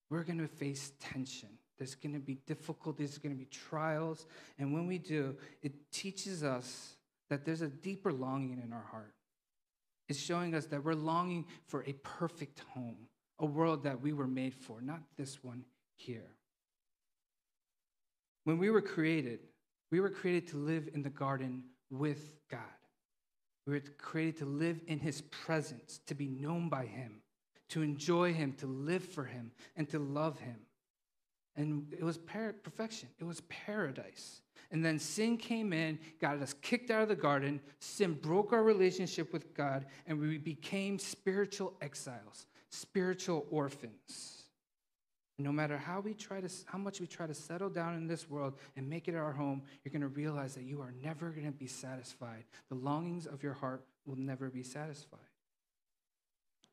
we're 0.09 0.23
going 0.23 0.39
to 0.39 0.47
face 0.47 0.91
tension. 0.99 1.49
There's 1.77 1.95
going 1.95 2.13
to 2.13 2.19
be 2.19 2.35
difficulties, 2.45 3.09
there's 3.11 3.17
going 3.17 3.35
to 3.35 3.39
be 3.39 3.45
trials. 3.45 4.25
And 4.57 4.73
when 4.73 4.87
we 4.87 4.97
do, 4.97 5.35
it 5.61 5.91
teaches 5.91 6.43
us 6.43 6.95
that 7.29 7.45
there's 7.45 7.61
a 7.61 7.67
deeper 7.67 8.11
longing 8.11 8.61
in 8.63 8.73
our 8.73 8.85
heart. 8.91 9.13
It's 10.09 10.19
showing 10.19 10.55
us 10.55 10.67
that 10.67 10.83
we're 10.83 10.93
longing 10.93 11.45
for 11.65 11.83
a 11.85 11.93
perfect 11.93 12.61
home, 12.73 12.97
a 13.39 13.45
world 13.45 13.83
that 13.83 14.01
we 14.01 14.13
were 14.13 14.27
made 14.27 14.55
for, 14.55 14.81
not 14.81 15.01
this 15.17 15.43
one 15.43 15.63
here. 15.95 16.31
When 18.43 18.57
we 18.57 18.69
were 18.69 18.81
created, 18.81 19.39
we 19.91 19.99
were 19.99 20.09
created 20.09 20.49
to 20.49 20.57
live 20.57 20.89
in 20.93 21.03
the 21.03 21.09
garden 21.09 21.63
with 21.89 22.35
God. 22.49 22.61
We 23.65 23.73
were 23.73 23.83
created 23.97 24.37
to 24.37 24.45
live 24.45 24.79
in 24.87 24.99
his 24.99 25.21
presence, 25.21 25.99
to 26.07 26.15
be 26.15 26.27
known 26.27 26.69
by 26.69 26.85
him, 26.85 27.21
to 27.69 27.81
enjoy 27.81 28.33
Him, 28.33 28.53
to 28.53 28.67
live 28.67 29.03
for 29.03 29.25
Him, 29.25 29.51
and 29.75 29.89
to 29.89 29.99
love 29.99 30.39
Him. 30.39 30.57
And 31.55 31.93
it 31.97 32.03
was 32.03 32.17
perfection, 32.17 33.09
it 33.19 33.23
was 33.23 33.41
paradise. 33.41 34.41
And 34.69 34.83
then 34.83 34.99
sin 34.99 35.37
came 35.37 35.71
in, 35.71 35.97
got 36.19 36.41
us 36.41 36.53
kicked 36.61 36.91
out 36.91 37.01
of 37.01 37.07
the 37.07 37.15
garden. 37.15 37.61
Sin 37.79 38.13
broke 38.13 38.51
our 38.51 38.63
relationship 38.63 39.31
with 39.31 39.53
God, 39.53 39.85
and 40.05 40.19
we 40.19 40.37
became 40.37 40.99
spiritual 40.99 41.73
exiles, 41.81 42.47
spiritual 42.69 43.45
orphans. 43.49 44.43
no 45.39 45.51
matter 45.51 45.77
how 45.77 45.99
we 45.99 46.15
try 46.15 46.41
to, 46.41 46.49
how 46.65 46.79
much 46.79 46.99
we 46.99 47.05
try 47.05 47.27
to 47.27 47.33
settle 47.33 47.69
down 47.69 47.95
in 47.95 48.07
this 48.07 48.27
world 48.27 48.55
and 48.75 48.89
make 48.89 49.07
it 49.07 49.13
our 49.13 49.31
home, 49.31 49.61
you're 49.83 49.91
going 49.91 50.01
to 50.01 50.07
realize 50.07 50.55
that 50.55 50.63
you 50.63 50.81
are 50.81 50.93
never 51.03 51.29
going 51.29 51.45
to 51.45 51.51
be 51.51 51.67
satisfied. 51.67 52.43
The 52.69 52.75
longings 52.75 53.27
of 53.27 53.43
your 53.43 53.53
heart 53.53 53.85
will 54.07 54.15
never 54.15 54.49
be 54.49 54.63
satisfied. 54.63 55.19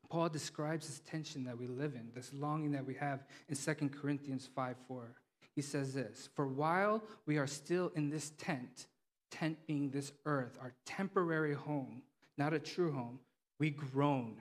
Paul 0.09 0.29
describes 0.29 0.87
this 0.87 1.01
tension 1.01 1.45
that 1.45 1.59
we 1.59 1.67
live 1.67 1.95
in, 1.95 2.11
this 2.15 2.33
longing 2.33 2.73
that 2.73 2.87
we 2.87 2.95
have 2.95 3.25
in 3.49 3.57
2 3.57 3.89
Corinthians 3.91 4.49
5 4.55 4.77
4. 4.89 5.15
He 5.55 5.63
says 5.63 5.95
this 5.95 6.29
For 6.35 6.47
while 6.47 7.03
we 7.27 7.39
are 7.39 7.47
still 7.47 7.93
in 7.95 8.11
this 8.11 8.31
tent, 8.39 8.87
tent 9.31 9.59
being 9.67 9.91
this 9.91 10.13
earth, 10.25 10.57
our 10.61 10.73
temporary 10.87 11.55
home, 11.55 12.03
not 12.39 12.53
a 12.53 12.59
true 12.59 12.93
home, 12.93 13.19
we 13.59 13.71
groan, 13.71 14.37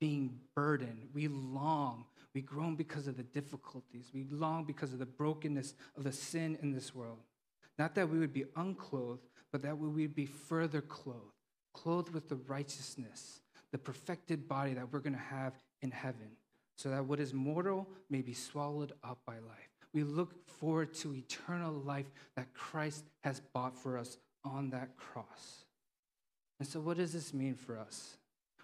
being 0.00 0.38
burdened. 0.54 1.08
We 1.14 1.28
long. 1.28 2.04
We 2.34 2.42
groan 2.42 2.76
because 2.76 3.06
of 3.06 3.16
the 3.16 3.22
difficulties. 3.22 4.10
We 4.12 4.26
long 4.30 4.64
because 4.64 4.92
of 4.92 4.98
the 4.98 5.06
brokenness 5.06 5.74
of 5.96 6.04
the 6.04 6.12
sin 6.12 6.58
in 6.62 6.72
this 6.72 6.94
world. 6.94 7.18
Not 7.78 7.94
that 7.94 8.08
we 8.08 8.18
would 8.18 8.32
be 8.32 8.44
unclothed, 8.56 9.26
but 9.52 9.62
that 9.62 9.78
we 9.78 9.88
would 9.88 10.14
be 10.14 10.26
further 10.26 10.80
clothed, 10.80 11.32
clothed 11.72 12.12
with 12.12 12.28
the 12.28 12.36
righteousness 12.36 13.40
the 13.72 13.78
perfected 13.78 14.48
body 14.48 14.74
that 14.74 14.90
we're 14.90 15.00
going 15.00 15.12
to 15.12 15.18
have 15.18 15.52
in 15.82 15.90
heaven, 15.90 16.30
so 16.76 16.88
that 16.90 17.04
what 17.04 17.20
is 17.20 17.34
mortal 17.34 17.86
may 18.10 18.22
be 18.22 18.32
swallowed 18.32 18.92
up 19.04 19.18
by 19.26 19.34
life. 19.34 19.68
We 19.92 20.02
look 20.02 20.46
forward 20.46 20.94
to 20.94 21.14
eternal 21.14 21.72
life 21.72 22.06
that 22.36 22.52
Christ 22.54 23.04
has 23.22 23.40
bought 23.52 23.76
for 23.76 23.98
us 23.98 24.18
on 24.44 24.70
that 24.70 24.96
cross. 24.96 25.64
And 26.58 26.66
so, 26.66 26.80
what 26.80 26.96
does 26.96 27.12
this 27.12 27.34
mean 27.34 27.54
for 27.54 27.78
us? 27.78 28.16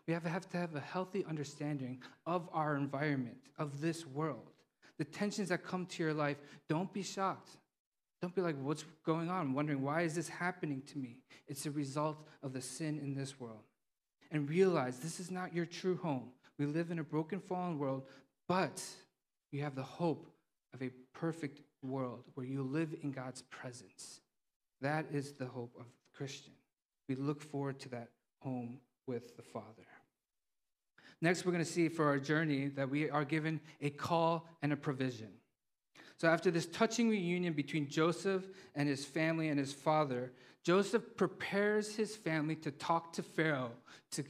We 0.07 0.15
have 0.15 0.25
to 0.25 0.29
have, 0.29 0.49
to 0.51 0.57
have 0.57 0.75
a 0.75 0.81
healthy 0.81 1.25
understanding 1.29 2.03
of 2.27 2.49
our 2.53 2.77
environment, 2.77 3.37
of 3.59 3.81
this 3.81 4.07
world. 4.07 4.51
The 4.99 5.05
tensions 5.05 5.49
that 5.51 5.65
come 5.65 5.87
to 5.87 6.03
your 6.03 6.15
life, 6.15 6.39
don't 6.69 6.93
be 6.93 7.03
shocked. 7.03 7.51
Don't 8.21 8.35
be 8.35 8.41
like, 8.41 8.57
what's 8.61 8.85
going 9.05 9.31
on? 9.31 9.53
Wondering, 9.53 9.83
why 9.83 10.03
is 10.03 10.15
this 10.15 10.29
happening 10.29 10.83
to 10.93 10.99
me? 10.99 11.19
It's 11.49 11.67
a 11.67 11.71
result 11.71 12.25
of 12.43 12.53
the 12.53 12.61
sin 12.61 12.99
in 12.99 13.15
this 13.15 13.41
world 13.41 13.65
and 14.31 14.49
realize 14.49 14.99
this 14.99 15.21
is 15.21 15.31
not 15.31 15.55
your 15.55 15.67
true 15.67 15.97
home. 15.97 16.31
We 16.59 16.67
live 16.67 16.91
in 16.91 16.99
a 16.99 17.05
broken, 17.05 17.41
fallen 17.41 17.79
world, 17.79 18.05
but 18.49 18.83
you 19.51 19.63
have 19.63 19.75
the 19.75 19.83
hope 19.83 20.27
of 20.73 20.83
a 20.83 20.91
perfect 21.13 21.61
world 21.83 22.25
where 22.35 22.47
you 22.47 22.63
live 22.63 22.95
in 23.03 23.11
God's 23.13 23.43
presence. 23.43 24.21
That 24.81 25.07
is 25.13 25.33
the 25.33 25.47
hope 25.47 25.75
of 25.79 25.87
the 25.87 26.17
Christian. 26.17 26.53
We 27.09 27.15
look 27.17 27.43
forward 27.43 27.79
to 27.81 27.89
that 27.91 28.09
home 28.41 28.79
with 29.07 29.37
the 29.37 29.43
Father. 29.43 29.87
Next, 31.23 31.47
we're 31.47 31.53
going 31.53 31.65
to 31.65 31.71
see 31.71 31.89
for 31.89 32.05
our 32.05 32.19
journey 32.19 32.67
that 32.75 32.91
we 32.91 33.09
are 33.09 33.25
given 33.25 33.61
a 33.81 33.91
call 33.91 34.49
and 34.61 34.73
a 34.73 34.77
provision. 34.77 35.29
So, 36.19 36.29
after 36.29 36.51
this 36.51 36.67
touching 36.67 37.09
reunion 37.09 37.53
between 37.53 37.89
Joseph 37.89 38.45
and 38.75 38.89
his 38.89 39.05
family 39.05 39.49
and 39.49 39.59
his 39.59 39.73
father, 39.73 40.33
Joseph 40.65 41.17
prepares 41.17 41.95
his 41.95 42.17
family 42.17 42.57
to 42.57 42.73
talk 42.73 43.13
to 43.15 43.23
Pharaoh, 43.23 43.71
to 44.11 44.25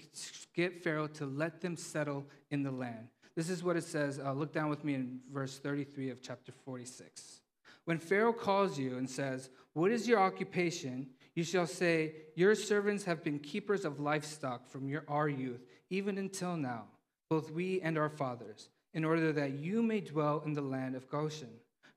get 0.55 0.83
Pharaoh 0.85 1.07
to 1.09 1.25
let 1.25 1.63
them 1.63 1.77
settle 1.77 2.27
in 2.51 2.63
the 2.63 2.71
land. 2.71 3.09
This 3.35 3.49
is 3.49 3.63
what 3.63 3.77
it 3.77 3.85
says. 3.85 4.21
Uh, 4.23 4.33
look 4.33 4.53
down 4.53 4.69
with 4.69 4.85
me 4.85 4.95
in 4.95 5.21
verse 5.33 5.59
33 5.59 6.11
of 6.11 6.21
chapter 6.23 6.53
46. 6.53 7.41
When 7.85 7.99
Pharaoh 7.99 8.33
calls 8.35 8.79
you 8.79 8.99
and 8.99 9.09
says, 9.09 9.49
What 9.73 9.91
is 9.91 10.07
your 10.07 10.21
occupation? 10.21 11.09
You 11.35 11.45
shall 11.45 11.67
say, 11.67 12.13
Your 12.37 12.55
servants 12.55 13.05
have 13.05 13.25
been 13.25 13.39
keepers 13.39 13.85
of 13.85 13.99
livestock 13.99 14.67
from 14.69 14.89
your, 14.89 15.05
our 15.09 15.29
youth, 15.29 15.65
even 15.93 16.17
until 16.17 16.57
now, 16.57 16.85
both 17.29 17.51
we 17.51 17.81
and 17.83 17.99
our 17.99 18.09
fathers, 18.09 18.71
in 18.95 19.05
order 19.05 19.31
that 19.31 19.53
you 19.53 19.83
may 19.83 20.01
dwell 20.01 20.43
in 20.47 20.55
the 20.55 20.63
land 20.63 20.97
of 20.97 21.09
Goshen. 21.11 21.51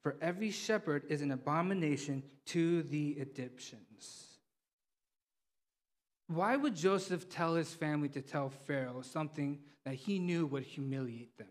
For 0.03 0.17
every 0.21 0.51
shepherd 0.51 1.03
is 1.07 1.21
an 1.21 1.31
abomination 1.31 2.21
to 2.47 2.83
the 2.83 3.11
Egyptians. 3.11 4.27
Why 6.27 6.57
would 6.57 6.75
Joseph 6.75 7.29
tell 7.29 7.55
his 7.55 7.73
family 7.73 8.09
to 8.09 8.21
tell 8.21 8.49
Pharaoh 8.49 9.01
something 9.01 9.59
that 9.85 9.95
he 9.95 10.19
knew 10.19 10.45
would 10.45 10.63
humiliate 10.63 11.37
them? 11.37 11.47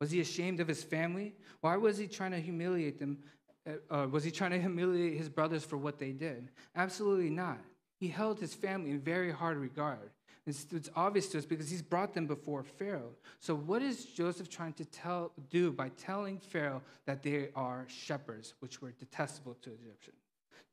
Was 0.00 0.10
he 0.10 0.20
ashamed 0.20 0.58
of 0.58 0.66
his 0.66 0.82
family? 0.82 1.34
Why 1.60 1.76
was 1.76 1.96
he 1.96 2.08
trying 2.08 2.32
to 2.32 2.40
humiliate 2.40 2.98
them? 2.98 3.18
Uh, 3.66 3.94
uh, 3.94 4.08
was 4.08 4.24
he 4.24 4.32
trying 4.32 4.50
to 4.50 4.60
humiliate 4.60 5.16
his 5.16 5.28
brothers 5.28 5.64
for 5.64 5.76
what 5.76 5.98
they 5.98 6.10
did? 6.10 6.48
Absolutely 6.74 7.30
not. 7.30 7.58
He 8.00 8.08
held 8.08 8.40
his 8.40 8.52
family 8.52 8.90
in 8.90 8.98
very 8.98 9.30
hard 9.30 9.58
regard. 9.58 10.10
It's, 10.46 10.66
it's, 10.72 10.88
obvious 10.96 11.28
to 11.28 11.38
us 11.38 11.44
because 11.44 11.70
he's 11.70 11.82
brought 11.82 12.14
them 12.14 12.26
before 12.26 12.62
Pharaoh. 12.62 13.12
So, 13.40 13.54
what 13.54 13.82
is 13.82 14.06
Joseph 14.06 14.48
trying 14.48 14.72
to 14.74 14.84
tell, 14.86 15.32
do 15.50 15.70
by 15.70 15.90
telling 15.90 16.38
Pharaoh 16.38 16.82
that 17.06 17.22
they 17.22 17.50
are 17.54 17.84
shepherds, 17.88 18.54
which 18.60 18.80
were 18.80 18.92
detestable 18.92 19.54
to 19.62 19.70
Egyptians? 19.70 20.16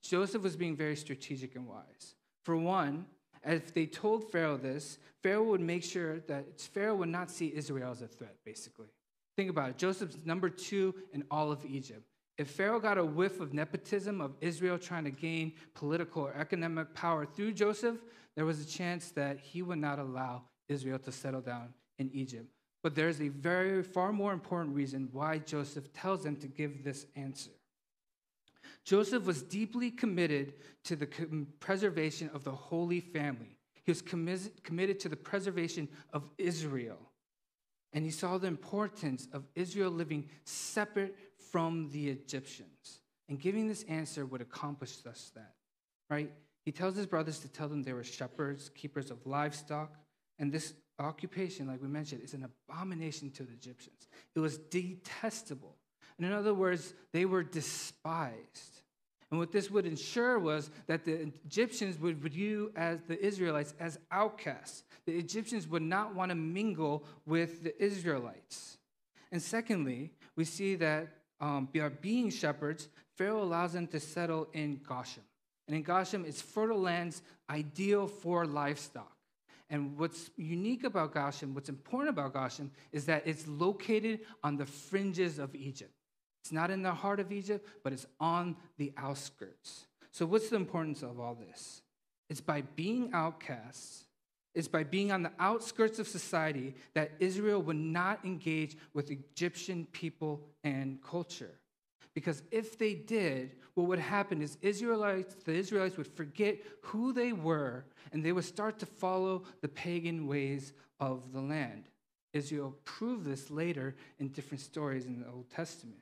Joseph 0.01 0.41
was 0.41 0.55
being 0.55 0.75
very 0.75 0.95
strategic 0.95 1.55
and 1.55 1.67
wise. 1.67 2.15
For 2.43 2.55
one, 2.55 3.05
if 3.45 3.73
they 3.73 3.85
told 3.85 4.31
Pharaoh 4.31 4.57
this, 4.57 4.99
Pharaoh 5.21 5.43
would 5.43 5.61
make 5.61 5.83
sure 5.83 6.19
that 6.21 6.59
Pharaoh 6.59 6.95
would 6.95 7.09
not 7.09 7.29
see 7.29 7.53
Israel 7.53 7.91
as 7.91 8.01
a 8.01 8.07
threat, 8.07 8.35
basically. 8.45 8.87
Think 9.35 9.49
about 9.49 9.69
it 9.71 9.77
Joseph's 9.77 10.25
number 10.25 10.49
two 10.49 10.95
in 11.13 11.23
all 11.29 11.51
of 11.51 11.65
Egypt. 11.65 12.03
If 12.37 12.51
Pharaoh 12.51 12.79
got 12.79 12.97
a 12.97 13.05
whiff 13.05 13.39
of 13.39 13.53
nepotism 13.53 14.21
of 14.21 14.35
Israel 14.41 14.77
trying 14.77 15.05
to 15.05 15.11
gain 15.11 15.53
political 15.73 16.21
or 16.23 16.35
economic 16.35 16.93
power 16.93 17.25
through 17.25 17.53
Joseph, 17.53 17.97
there 18.35 18.45
was 18.45 18.61
a 18.61 18.65
chance 18.65 19.09
that 19.11 19.39
he 19.39 19.63
would 19.63 19.79
not 19.79 19.97
allow 19.97 20.43
Israel 20.69 20.99
to 20.99 21.11
settle 21.11 21.41
down 21.41 21.73
in 21.97 22.11
Egypt. 22.13 22.45
But 22.83 22.93
there's 22.93 23.19
a 23.21 23.29
very 23.29 23.81
far 23.81 24.13
more 24.13 24.33
important 24.33 24.75
reason 24.75 25.09
why 25.11 25.39
Joseph 25.39 25.91
tells 25.93 26.23
them 26.23 26.35
to 26.37 26.47
give 26.47 26.83
this 26.83 27.07
answer. 27.15 27.49
Joseph 28.85 29.25
was 29.25 29.41
deeply 29.41 29.89
committed 29.89 30.53
to 30.83 30.95
the 30.95 31.07
preservation 31.59 32.29
of 32.33 32.43
the 32.43 32.51
Holy 32.51 32.99
Family. 32.99 33.57
He 33.83 33.91
was 33.91 34.01
committed 34.01 34.99
to 34.99 35.09
the 35.09 35.15
preservation 35.15 35.87
of 36.13 36.29
Israel. 36.37 36.99
And 37.93 38.05
he 38.05 38.11
saw 38.11 38.37
the 38.37 38.47
importance 38.47 39.27
of 39.33 39.45
Israel 39.55 39.89
living 39.89 40.29
separate 40.43 41.15
from 41.51 41.89
the 41.91 42.09
Egyptians. 42.09 42.99
And 43.29 43.39
giving 43.39 43.67
this 43.67 43.83
answer 43.83 44.25
would 44.25 44.41
accomplish 44.41 44.97
just 44.97 45.35
that, 45.35 45.53
right? 46.09 46.31
He 46.65 46.71
tells 46.71 46.95
his 46.95 47.05
brothers 47.05 47.39
to 47.39 47.47
tell 47.47 47.67
them 47.67 47.83
they 47.83 47.93
were 47.93 48.03
shepherds, 48.03 48.69
keepers 48.75 49.11
of 49.11 49.25
livestock, 49.25 49.95
and 50.39 50.51
this 50.51 50.73
occupation, 50.99 51.67
like 51.67 51.81
we 51.81 51.87
mentioned, 51.87 52.21
is 52.23 52.33
an 52.33 52.47
abomination 52.69 53.31
to 53.31 53.43
the 53.43 53.53
Egyptians. 53.53 54.07
It 54.35 54.39
was 54.39 54.57
detestable. 54.57 55.75
And 56.17 56.25
in 56.25 56.33
other 56.33 56.53
words, 56.53 56.93
they 57.13 57.25
were 57.25 57.43
despised. 57.43 58.81
And 59.29 59.39
what 59.39 59.51
this 59.51 59.69
would 59.69 59.85
ensure 59.85 60.39
was 60.39 60.71
that 60.87 61.03
the 61.03 61.21
Egyptians 61.45 61.99
would 61.99 62.17
view 62.17 62.71
as 62.75 62.99
the 63.07 63.23
Israelites 63.23 63.73
as 63.79 63.99
outcasts. 64.11 64.83
The 65.05 65.17
Egyptians 65.17 65.67
would 65.67 65.81
not 65.81 66.15
want 66.15 66.29
to 66.29 66.35
mingle 66.35 67.03
with 67.25 67.63
the 67.63 67.83
Israelites. 67.83 68.77
And 69.31 69.41
secondly, 69.41 70.11
we 70.35 70.45
see 70.45 70.75
that 70.75 71.09
um, 71.39 71.69
being 72.01 72.29
shepherds, 72.29 72.89
Pharaoh 73.15 73.43
allows 73.43 73.73
them 73.73 73.87
to 73.87 73.99
settle 73.99 74.47
in 74.53 74.79
Goshen. 74.87 75.23
And 75.67 75.75
in 75.75 75.83
Goshen, 75.83 76.25
it's 76.25 76.41
fertile 76.41 76.79
lands 76.79 77.21
ideal 77.49 78.07
for 78.07 78.45
livestock. 78.45 79.11
And 79.69 79.97
what's 79.97 80.29
unique 80.37 80.85
about 80.85 81.13
Goshen, 81.13 81.53
what's 81.53 81.67
important 81.67 82.09
about 82.09 82.33
Goshen, 82.33 82.71
is 82.91 83.05
that 83.05 83.23
it's 83.25 83.47
located 83.47 84.21
on 84.43 84.55
the 84.55 84.65
fringes 84.65 85.39
of 85.39 85.53
Egypt. 85.55 85.91
It's 86.41 86.53
not 86.53 86.71
in 86.71 86.81
the 86.81 86.93
heart 86.93 87.19
of 87.19 87.33
Egypt, 87.33 87.67
but 87.83 87.91
it's 87.91 88.05
on 88.19 88.55
the 88.77 88.93
outskirts. 88.95 89.87
So, 90.11 90.25
what's 90.25 90.49
the 90.49 90.55
importance 90.55 91.03
of 91.03 91.19
all 91.19 91.35
this? 91.35 91.81
It's 92.29 92.39
by 92.39 92.61
being 92.61 93.09
outcasts, 93.13 94.05
it's 94.57 94.67
by 94.67 94.83
being 94.83 95.11
on 95.11 95.21
the 95.21 95.31
outskirts 95.37 95.99
of 95.99 96.07
society 96.07 96.73
that 96.95 97.11
Israel 97.19 97.61
would 97.61 97.77
not 97.77 98.25
engage 98.25 98.75
with 98.91 99.11
Egyptian 99.11 99.85
people 99.91 100.41
and 100.63 100.99
culture. 101.03 101.59
Because 102.15 102.41
if 102.49 102.75
they 102.79 102.95
did, 102.95 103.51
what 103.75 103.85
would 103.85 103.99
happen 103.99 104.41
is 104.41 104.57
Israelites, 104.63 105.35
the 105.45 105.53
Israelites 105.53 105.95
would 105.95 106.07
forget 106.07 106.57
who 106.81 107.13
they 107.13 107.33
were 107.33 107.85
and 108.11 108.25
they 108.25 108.31
would 108.31 108.45
start 108.45 108.79
to 108.79 108.87
follow 108.87 109.43
the 109.61 109.67
pagan 109.67 110.25
ways 110.25 110.73
of 110.99 111.31
the 111.33 111.39
land. 111.39 111.83
Israel 112.33 112.75
proved 112.83 113.25
this 113.25 113.51
later 113.51 113.95
in 114.17 114.29
different 114.29 114.61
stories 114.61 115.05
in 115.05 115.21
the 115.21 115.27
Old 115.27 115.51
Testament. 115.51 116.01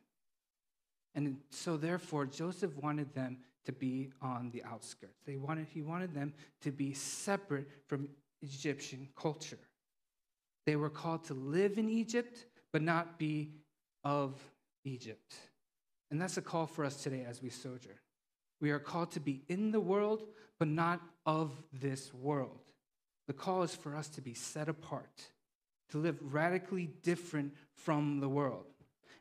And 1.13 1.39
so, 1.50 1.75
therefore, 1.75 2.25
Joseph 2.25 2.77
wanted 2.77 3.13
them 3.13 3.39
to 3.65 3.74
be 3.74 4.12
on 4.21 4.50
the 4.51 4.63
outskirts. 4.63 5.19
They 5.25 5.35
wanted, 5.35 5.67
he 5.74 5.81
wanted 5.81 6.13
them 6.13 6.33
to 6.62 6.71
be 6.71 6.93
separate 6.93 7.69
from 7.88 8.07
Egyptian 8.45 9.07
culture. 9.15 9.59
They 10.65 10.75
were 10.75 10.89
called 10.89 11.25
to 11.25 11.33
live 11.33 11.77
in 11.77 11.89
Egypt, 11.89 12.45
but 12.71 12.81
not 12.81 13.17
be 13.17 13.51
of 14.03 14.39
Egypt. 14.83 15.35
And 16.11 16.21
that's 16.21 16.37
a 16.37 16.41
call 16.41 16.67
for 16.67 16.85
us 16.85 17.01
today 17.03 17.25
as 17.27 17.41
we 17.41 17.49
sojourn. 17.49 17.99
We 18.61 18.71
are 18.71 18.79
called 18.79 19.11
to 19.11 19.19
be 19.19 19.41
in 19.47 19.71
the 19.71 19.79
world, 19.79 20.23
but 20.59 20.67
not 20.67 21.01
of 21.25 21.51
this 21.73 22.13
world. 22.13 22.59
The 23.27 23.33
call 23.33 23.63
is 23.63 23.75
for 23.75 23.95
us 23.95 24.07
to 24.09 24.21
be 24.21 24.33
set 24.33 24.69
apart, 24.69 25.23
to 25.89 25.97
live 25.97 26.17
radically 26.21 26.89
different 27.01 27.53
from 27.73 28.19
the 28.19 28.29
world. 28.29 28.65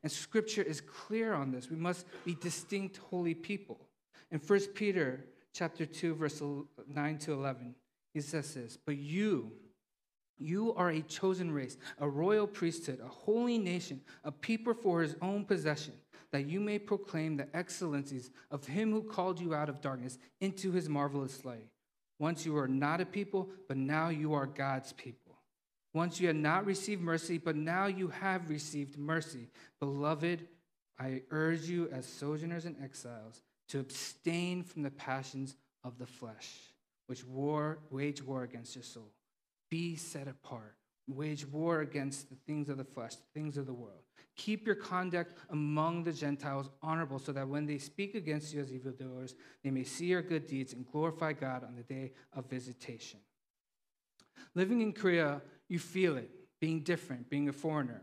And 0.02 0.12
scripture 0.12 0.62
is 0.62 0.83
clear 0.83 1.33
on 1.33 1.50
this. 1.50 1.71
We 1.71 1.76
must 1.76 2.07
be 2.25 2.35
distinct 2.35 2.99
holy 2.99 3.35
people. 3.35 3.81
In 4.31 4.38
1 4.38 4.61
Peter 4.75 5.25
chapter 5.54 5.87
2 5.87 6.14
verse 6.14 6.43
9 6.87 7.19
to 7.19 7.33
11, 7.33 7.75
he 8.14 8.23
says 8.23 8.54
this, 8.54 8.78
"But 8.78 8.97
you 8.97 9.52
you 10.38 10.75
are 10.75 10.90
a 10.90 11.02
chosen 11.02 11.52
race, 11.52 11.76
a 11.99 12.09
royal 12.09 12.47
priesthood, 12.47 13.00
a 13.00 13.09
holy 13.09 13.59
nation, 13.59 14.00
a 14.25 14.33
people 14.33 14.75
for 14.75 15.00
his 15.00 15.14
own 15.23 15.44
possession, 15.44 15.94
that 16.33 16.47
you 16.47 16.59
may 16.59 16.78
proclaim 16.78 17.37
the 17.37 17.56
excellencies 17.56 18.30
of 18.50 18.66
him 18.66 18.90
who 18.90 19.02
called 19.02 19.40
you 19.40 19.54
out 19.54 19.68
of 19.68 19.80
darkness 19.80 20.18
into 20.40 20.73
his 20.73 20.88
marvelous 20.88 21.44
light. 21.44 21.68
Once 22.18 22.44
you 22.44 22.52
were 22.52 22.68
not 22.68 23.00
a 23.00 23.06
people, 23.06 23.49
but 23.68 23.76
now 23.76 24.09
you 24.09 24.35
are 24.35 24.47
God's 24.47 24.92
people. 24.92 25.38
Once 25.92 26.18
you 26.18 26.26
had 26.26 26.37
not 26.37 26.66
received 26.66 27.00
mercy, 27.00 27.38
but 27.38 27.54
now 27.54 27.87
you 27.87 28.09
have 28.09 28.50
received 28.50 28.99
mercy. 28.99 29.49
Beloved, 29.78 30.49
I 30.98 31.22
urge 31.31 31.68
you 31.68 31.88
as 31.90 32.07
sojourners 32.07 32.64
and 32.64 32.77
exiles 32.83 33.42
to 33.68 33.79
abstain 33.79 34.64
from 34.64 34.83
the 34.83 34.90
passions 34.90 35.55
of 35.85 35.98
the 35.98 36.07
flesh, 36.07 36.74
which 37.07 37.25
war, 37.25 37.79
wage 37.90 38.23
war 38.23 38.43
against 38.43 38.75
your 38.75 38.85
soul. 38.85 39.12
Be 39.71 39.97
set 39.97 40.29
apart. 40.29 40.77
Wage 41.07 41.47
war 41.47 41.81
against 41.81 42.31
the 42.31 42.37
things 42.47 42.69
of 42.69 42.79
the 42.79 42.85
flesh, 42.85 43.17
the 43.17 43.38
things 43.38 43.57
of 43.57 43.67
the 43.67 43.73
world. 43.73 44.01
Keep 44.37 44.67
your 44.67 44.75
conduct 44.75 45.38
among 45.51 46.03
the 46.03 46.12
Gentiles 46.12 46.71
honorable, 46.83 47.19
so 47.19 47.31
that 47.33 47.47
when 47.47 47.67
they 47.67 47.79
speak 47.79 48.14
against 48.14 48.55
you 48.55 48.61
as 48.61 48.73
evildoers, 48.73 49.35
they 49.62 49.71
may 49.71 49.85
see 49.85 50.07
your 50.07 50.23
good 50.23 50.47
deeds 50.47 50.73
and 50.73 50.87
glorify 50.87 51.33
God 51.33 51.62
on 51.62 51.77
the 51.77 51.83
day 51.83 52.12
of 52.33 52.47
visitation. 52.47 53.21
Living 54.55 54.81
in 54.81 54.93
Korea 54.93 55.43
you 55.69 55.79
feel 55.79 56.17
it 56.17 56.31
being 56.61 56.83
different, 56.83 57.29
being 57.29 57.49
a 57.49 57.53
foreigner. 57.53 58.03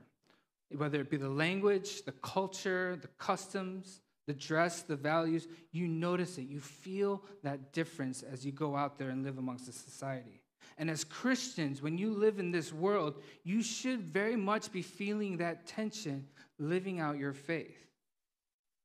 Whether 0.76 1.02
it 1.02 1.10
be 1.10 1.18
the 1.18 1.30
language, 1.30 2.04
the 2.04 2.12
culture, 2.12 2.98
the 3.02 3.10
customs, 3.18 4.02
the 4.32 4.38
dress, 4.40 4.84
the 4.84 4.96
values, 4.96 5.50
you 5.74 5.90
notice 5.90 6.38
it. 6.38 6.48
You 6.48 6.62
feel 6.62 7.22
that 7.44 7.74
difference 7.74 8.24
as 8.24 8.46
you 8.46 8.54
go 8.54 8.78
out 8.78 8.98
there 8.98 9.10
and 9.10 9.26
live 9.26 9.38
amongst 9.38 9.66
the 9.66 9.74
society. 9.74 10.42
And 10.78 10.90
as 10.90 11.04
Christians, 11.04 11.82
when 11.82 11.98
you 11.98 12.14
live 12.14 12.40
in 12.40 12.50
this 12.50 12.72
world, 12.72 13.22
you 13.44 13.62
should 13.62 14.00
very 14.00 14.38
much 14.38 14.72
be 14.72 14.82
feeling 14.82 15.36
that 15.38 15.66
tension 15.68 16.26
living 16.60 17.02
out 17.02 17.18
your 17.18 17.34
faith. 17.34 17.78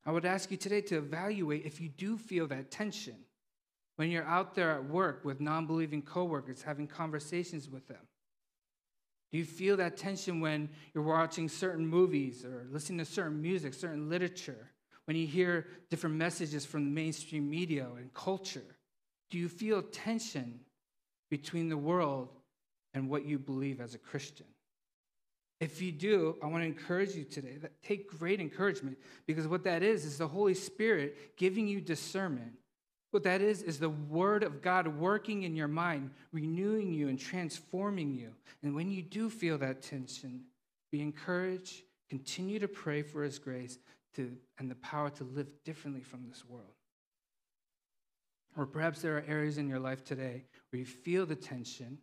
I 0.05 0.11
would 0.11 0.25
ask 0.25 0.51
you 0.51 0.57
today 0.57 0.81
to 0.81 0.99
evaluate 0.99 1.65
if 1.65 1.81
you 1.81 1.91
do 1.91 2.19
feel 2.19 2.49
that 2.49 2.73
tension 2.73 3.15
when 3.95 4.11
you're 4.11 4.27
out 4.27 4.57
there 4.57 4.73
at 4.73 4.85
work 4.85 5.25
with 5.25 5.41
non 5.41 5.69
believing 5.69 6.03
coworkers, 6.03 6.61
having 6.63 6.89
conversations 6.89 7.71
with 7.71 7.87
them. 7.87 8.05
Do 9.31 9.39
you 9.39 9.45
feel 9.45 9.77
that 9.77 9.97
tension 9.97 10.41
when 10.41 10.71
you're 10.93 11.05
watching 11.05 11.49
certain 11.49 11.87
movies 11.87 12.45
or 12.45 12.67
listening 12.73 12.99
to 12.99 13.05
certain 13.05 13.41
music, 13.41 13.75
certain 13.75 14.11
literature, 14.11 14.73
when 15.07 15.17
you 15.17 15.27
hear 15.27 15.67
different 15.91 16.17
messages 16.17 16.65
from 16.65 16.85
the 16.85 16.91
mainstream 16.91 17.49
media 17.49 17.87
and 17.97 18.13
culture? 18.15 18.77
Do 19.31 19.39
you 19.39 19.49
feel 19.49 19.83
tension 19.83 20.61
between 21.31 21.69
the 21.69 21.77
world 21.77 22.29
and 22.95 23.09
what 23.09 23.25
you 23.25 23.39
believe 23.39 23.81
as 23.81 23.95
a 23.95 23.99
Christian? 23.99 24.47
If 25.59 25.81
you 25.81 25.91
do, 25.91 26.37
I 26.43 26.47
want 26.47 26.63
to 26.63 26.67
encourage 26.67 27.15
you 27.15 27.25
today 27.25 27.57
that 27.63 27.83
take 27.83 28.19
great 28.19 28.41
encouragement 28.41 28.99
because 29.27 29.47
what 29.49 29.65
that 29.65 29.83
is 29.83 30.05
is 30.05 30.19
the 30.19 30.29
Holy 30.29 30.55
Spirit 30.55 31.37
giving 31.37 31.67
you 31.67 31.81
discernment 31.81 32.53
what 33.17 33.23
that 33.23 33.41
is, 33.41 33.63
is 33.63 33.79
the 33.79 33.89
Word 33.89 34.43
of 34.43 34.61
God 34.61 34.87
working 34.89 35.45
in 35.45 35.57
your 35.57 35.69
mind, 35.69 36.11
renewing 36.33 36.93
you 36.93 37.09
and 37.09 37.19
transforming 37.19 38.15
you. 38.15 38.33
And 38.63 38.75
when 38.75 38.91
you 38.91 39.01
do 39.01 39.31
feel 39.31 39.57
that 39.57 39.81
tension, 39.81 40.43
be 40.93 41.01
encouraged, 41.01 41.83
continue 42.09 42.59
to 42.59 42.69
pray 42.69 43.03
for 43.03 43.23
His 43.23 43.39
grace 43.39 43.79
to, 44.15 44.33
and 44.59 44.71
the 44.71 44.77
power 44.77 45.11
to 45.11 45.25
live 45.25 45.49
differently 45.65 46.03
from 46.03 46.27
this 46.29 46.45
world. 46.45 46.73
Or 48.57 48.67
perhaps 48.67 49.03
there 49.03 49.17
are 49.17 49.25
areas 49.29 49.59
in 49.59 49.69
your 49.69 49.79
life 49.79 50.03
today 50.03 50.45
where 50.71 50.81
you 50.81 50.87
feel 50.87 51.27
the 51.27 51.37
tension, 51.37 51.99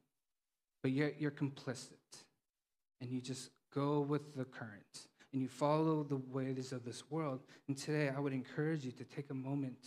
but 0.83 0.91
yet 0.91 1.19
you're 1.19 1.31
complicit 1.31 1.97
and 3.01 3.09
you 3.09 3.21
just 3.21 3.49
go 3.73 4.01
with 4.01 4.35
the 4.35 4.45
current 4.45 5.07
and 5.31 5.41
you 5.41 5.47
follow 5.47 6.03
the 6.03 6.21
ways 6.29 6.71
of 6.71 6.85
this 6.85 7.09
world. 7.09 7.39
And 7.67 7.75
today 7.75 8.11
I 8.15 8.19
would 8.19 8.33
encourage 8.33 8.85
you 8.85 8.91
to 8.91 9.03
take 9.03 9.31
a 9.31 9.33
moment 9.33 9.79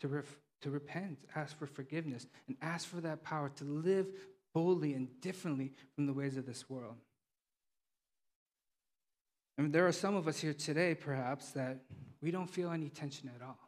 to, 0.00 0.08
ref, 0.08 0.36
to 0.62 0.70
repent, 0.70 1.18
ask 1.36 1.56
for 1.56 1.66
forgiveness, 1.66 2.26
and 2.48 2.56
ask 2.60 2.88
for 2.88 3.00
that 3.02 3.22
power 3.22 3.50
to 3.56 3.64
live 3.64 4.08
boldly 4.52 4.94
and 4.94 5.08
differently 5.20 5.72
from 5.94 6.06
the 6.06 6.12
ways 6.12 6.36
of 6.36 6.46
this 6.46 6.68
world. 6.68 6.96
And 9.58 9.72
there 9.72 9.86
are 9.86 9.92
some 9.92 10.14
of 10.14 10.28
us 10.28 10.38
here 10.38 10.52
today, 10.52 10.94
perhaps, 10.94 11.50
that 11.52 11.78
we 12.20 12.30
don't 12.30 12.48
feel 12.48 12.70
any 12.70 12.88
tension 12.88 13.30
at 13.34 13.42
all. 13.42 13.58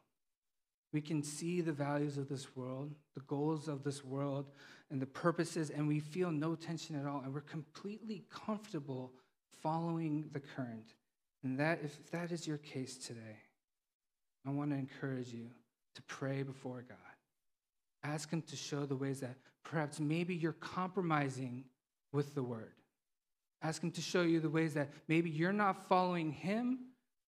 We 0.91 1.01
can 1.01 1.23
see 1.23 1.61
the 1.61 1.71
values 1.71 2.17
of 2.17 2.29
this 2.29 2.55
world, 2.55 2.93
the 3.15 3.21
goals 3.21 3.67
of 3.67 3.83
this 3.83 4.03
world, 4.03 4.47
and 4.91 5.01
the 5.01 5.05
purposes, 5.05 5.69
and 5.69 5.87
we 5.87 5.99
feel 5.99 6.31
no 6.31 6.55
tension 6.55 6.99
at 6.99 7.05
all. 7.05 7.21
And 7.23 7.33
we're 7.33 7.41
completely 7.41 8.23
comfortable 8.29 9.13
following 9.61 10.29
the 10.31 10.39
current. 10.39 10.93
And 11.43 11.59
that, 11.59 11.79
if 11.83 12.11
that 12.11 12.31
is 12.31 12.47
your 12.47 12.57
case 12.57 12.97
today, 12.97 13.37
I 14.45 14.51
want 14.51 14.71
to 14.71 14.77
encourage 14.77 15.31
you 15.31 15.49
to 15.95 16.01
pray 16.03 16.43
before 16.43 16.83
God. 16.87 16.97
Ask 18.03 18.31
Him 18.31 18.41
to 18.43 18.55
show 18.55 18.85
the 18.85 18.95
ways 18.95 19.19
that 19.19 19.35
perhaps 19.63 19.99
maybe 19.99 20.35
you're 20.35 20.53
compromising 20.53 21.65
with 22.11 22.33
the 22.33 22.43
Word. 22.43 22.73
Ask 23.61 23.83
Him 23.83 23.91
to 23.91 24.01
show 24.01 24.21
you 24.21 24.39
the 24.39 24.49
ways 24.49 24.73
that 24.75 24.89
maybe 25.07 25.29
you're 25.29 25.53
not 25.53 25.87
following 25.87 26.31
Him, 26.31 26.79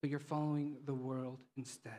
but 0.02 0.10
you're 0.10 0.20
following 0.20 0.78
the 0.86 0.94
world 0.94 1.40
instead. 1.58 1.94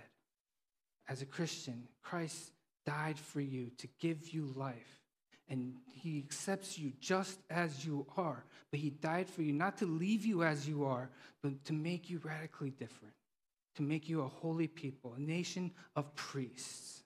As 1.09 1.23
a 1.23 1.27
Christian, 1.27 1.89
Christ 2.03 2.53
died 2.87 3.19
for 3.19 3.41
you 3.41 3.71
to 3.79 3.89
give 4.01 4.31
you 4.31 4.53
life. 4.57 5.01
And 5.49 5.75
he 5.93 6.19
accepts 6.19 6.79
you 6.79 6.93
just 6.99 7.39
as 7.51 7.85
you 7.85 8.07
are. 8.17 8.45
But 8.71 8.81
he 8.81 8.91
died 8.91 9.29
for 9.29 9.43
you 9.43 9.53
not 9.53 9.77
to 9.79 9.87
leave 9.87 10.25
you 10.25 10.43
as 10.45 10.67
you 10.67 10.85
are, 10.85 11.11
but 11.43 11.65
to 11.67 11.73
make 11.75 12.09
you 12.09 12.21
radically 12.25 12.71
different. 12.71 13.15
to 13.77 13.83
make 13.83 14.09
you 14.09 14.23
a 14.23 14.29
holy 14.29 14.67
people, 14.67 15.15
a 15.17 15.21
nation 15.21 15.71
of 15.97 16.15
priests. 16.15 17.03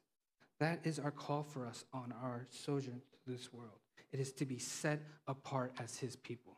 That 0.58 0.80
is 0.84 0.98
our 0.98 1.10
call 1.10 1.42
for 1.42 1.66
us 1.66 1.84
on 1.92 2.12
our 2.22 2.46
sojourn 2.50 3.02
to 3.12 3.30
this 3.32 3.52
world. 3.52 3.78
It 4.12 4.20
is 4.20 4.32
to 4.34 4.44
be 4.44 4.58
set 4.58 5.00
apart 5.26 5.72
as 5.82 5.98
his 5.98 6.16
people. 6.16 6.55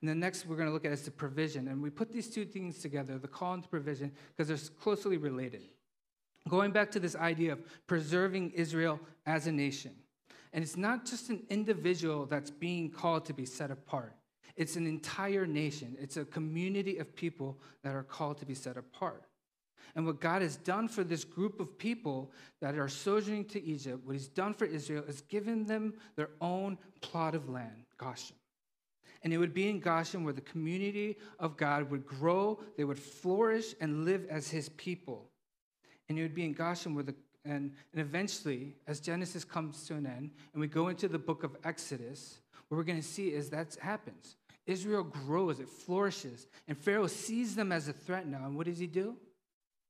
And 0.00 0.08
then 0.08 0.20
next, 0.20 0.46
we're 0.46 0.56
going 0.56 0.68
to 0.68 0.72
look 0.72 0.84
at 0.84 0.92
is 0.92 1.02
the 1.02 1.10
provision. 1.10 1.68
And 1.68 1.82
we 1.82 1.90
put 1.90 2.12
these 2.12 2.28
two 2.30 2.44
things 2.44 2.78
together 2.78 3.18
the 3.18 3.28
call 3.28 3.54
and 3.54 3.64
the 3.64 3.68
provision 3.68 4.12
because 4.36 4.48
they're 4.48 4.76
closely 4.80 5.16
related. 5.16 5.62
Going 6.48 6.70
back 6.70 6.90
to 6.92 7.00
this 7.00 7.16
idea 7.16 7.52
of 7.52 7.86
preserving 7.86 8.52
Israel 8.52 9.00
as 9.26 9.46
a 9.46 9.52
nation. 9.52 9.92
And 10.52 10.62
it's 10.62 10.76
not 10.76 11.04
just 11.04 11.30
an 11.30 11.42
individual 11.50 12.26
that's 12.26 12.50
being 12.50 12.90
called 12.90 13.24
to 13.26 13.34
be 13.34 13.44
set 13.44 13.70
apart, 13.70 14.14
it's 14.56 14.76
an 14.76 14.86
entire 14.86 15.46
nation. 15.46 15.96
It's 16.00 16.16
a 16.16 16.24
community 16.24 16.98
of 16.98 17.14
people 17.14 17.60
that 17.84 17.94
are 17.94 18.02
called 18.02 18.38
to 18.38 18.46
be 18.46 18.54
set 18.54 18.76
apart. 18.76 19.22
And 19.94 20.04
what 20.04 20.20
God 20.20 20.42
has 20.42 20.56
done 20.56 20.88
for 20.88 21.04
this 21.04 21.24
group 21.24 21.60
of 21.60 21.78
people 21.78 22.32
that 22.60 22.76
are 22.76 22.88
sojourning 22.88 23.44
to 23.46 23.62
Egypt, 23.62 24.04
what 24.04 24.14
He's 24.14 24.28
done 24.28 24.54
for 24.54 24.64
Israel 24.64 25.04
is 25.06 25.20
given 25.22 25.64
them 25.64 25.94
their 26.16 26.30
own 26.40 26.76
plot 27.00 27.34
of 27.34 27.48
land, 27.48 27.84
Goshen. 27.98 28.36
And 29.22 29.32
it 29.32 29.38
would 29.38 29.54
be 29.54 29.68
in 29.68 29.80
Goshen 29.80 30.24
where 30.24 30.32
the 30.32 30.40
community 30.40 31.16
of 31.38 31.56
God 31.56 31.90
would 31.90 32.06
grow, 32.06 32.60
they 32.76 32.84
would 32.84 32.98
flourish 32.98 33.74
and 33.80 34.04
live 34.04 34.26
as 34.30 34.48
His 34.48 34.68
people. 34.70 35.28
And 36.08 36.18
it 36.18 36.22
would 36.22 36.34
be 36.34 36.44
in 36.44 36.52
Goshen 36.52 36.94
where 36.94 37.04
the 37.04 37.14
and, 37.44 37.72
and 37.92 38.00
eventually, 38.00 38.74
as 38.86 39.00
Genesis 39.00 39.42
comes 39.42 39.86
to 39.86 39.94
an 39.94 40.06
end, 40.06 40.30
and 40.52 40.60
we 40.60 40.66
go 40.66 40.88
into 40.88 41.08
the 41.08 41.18
book 41.18 41.44
of 41.44 41.56
Exodus, 41.64 42.40
what 42.68 42.76
we're 42.76 42.84
going 42.84 43.00
to 43.00 43.06
see 43.06 43.28
is 43.28 43.48
that 43.50 43.76
happens. 43.80 44.36
Israel 44.66 45.02
grows, 45.02 45.58
it 45.58 45.68
flourishes, 45.68 46.46
and 46.66 46.76
Pharaoh 46.76 47.06
sees 47.06 47.56
them 47.56 47.72
as 47.72 47.88
a 47.88 47.92
threat 47.92 48.26
now. 48.26 48.44
And 48.44 48.54
what 48.54 48.66
does 48.66 48.78
he 48.78 48.86
do? 48.86 49.16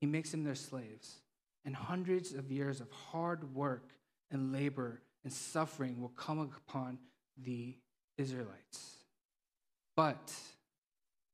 He 0.01 0.07
makes 0.07 0.31
them 0.31 0.45
their 0.45 0.55
slaves. 0.55 1.17
And 1.65 1.75
hundreds 1.75 2.33
of 2.33 2.53
years 2.53 2.81
of 2.81 2.91
hard 2.93 3.53
work 3.55 3.91
and 4.31 4.53
labor 4.53 5.03
and 5.25 5.33
suffering 5.33 6.01
will 6.01 6.11
come 6.11 6.39
upon 6.39 6.99
the 7.37 7.77
Israelites. 8.17 8.98
But 9.99 10.33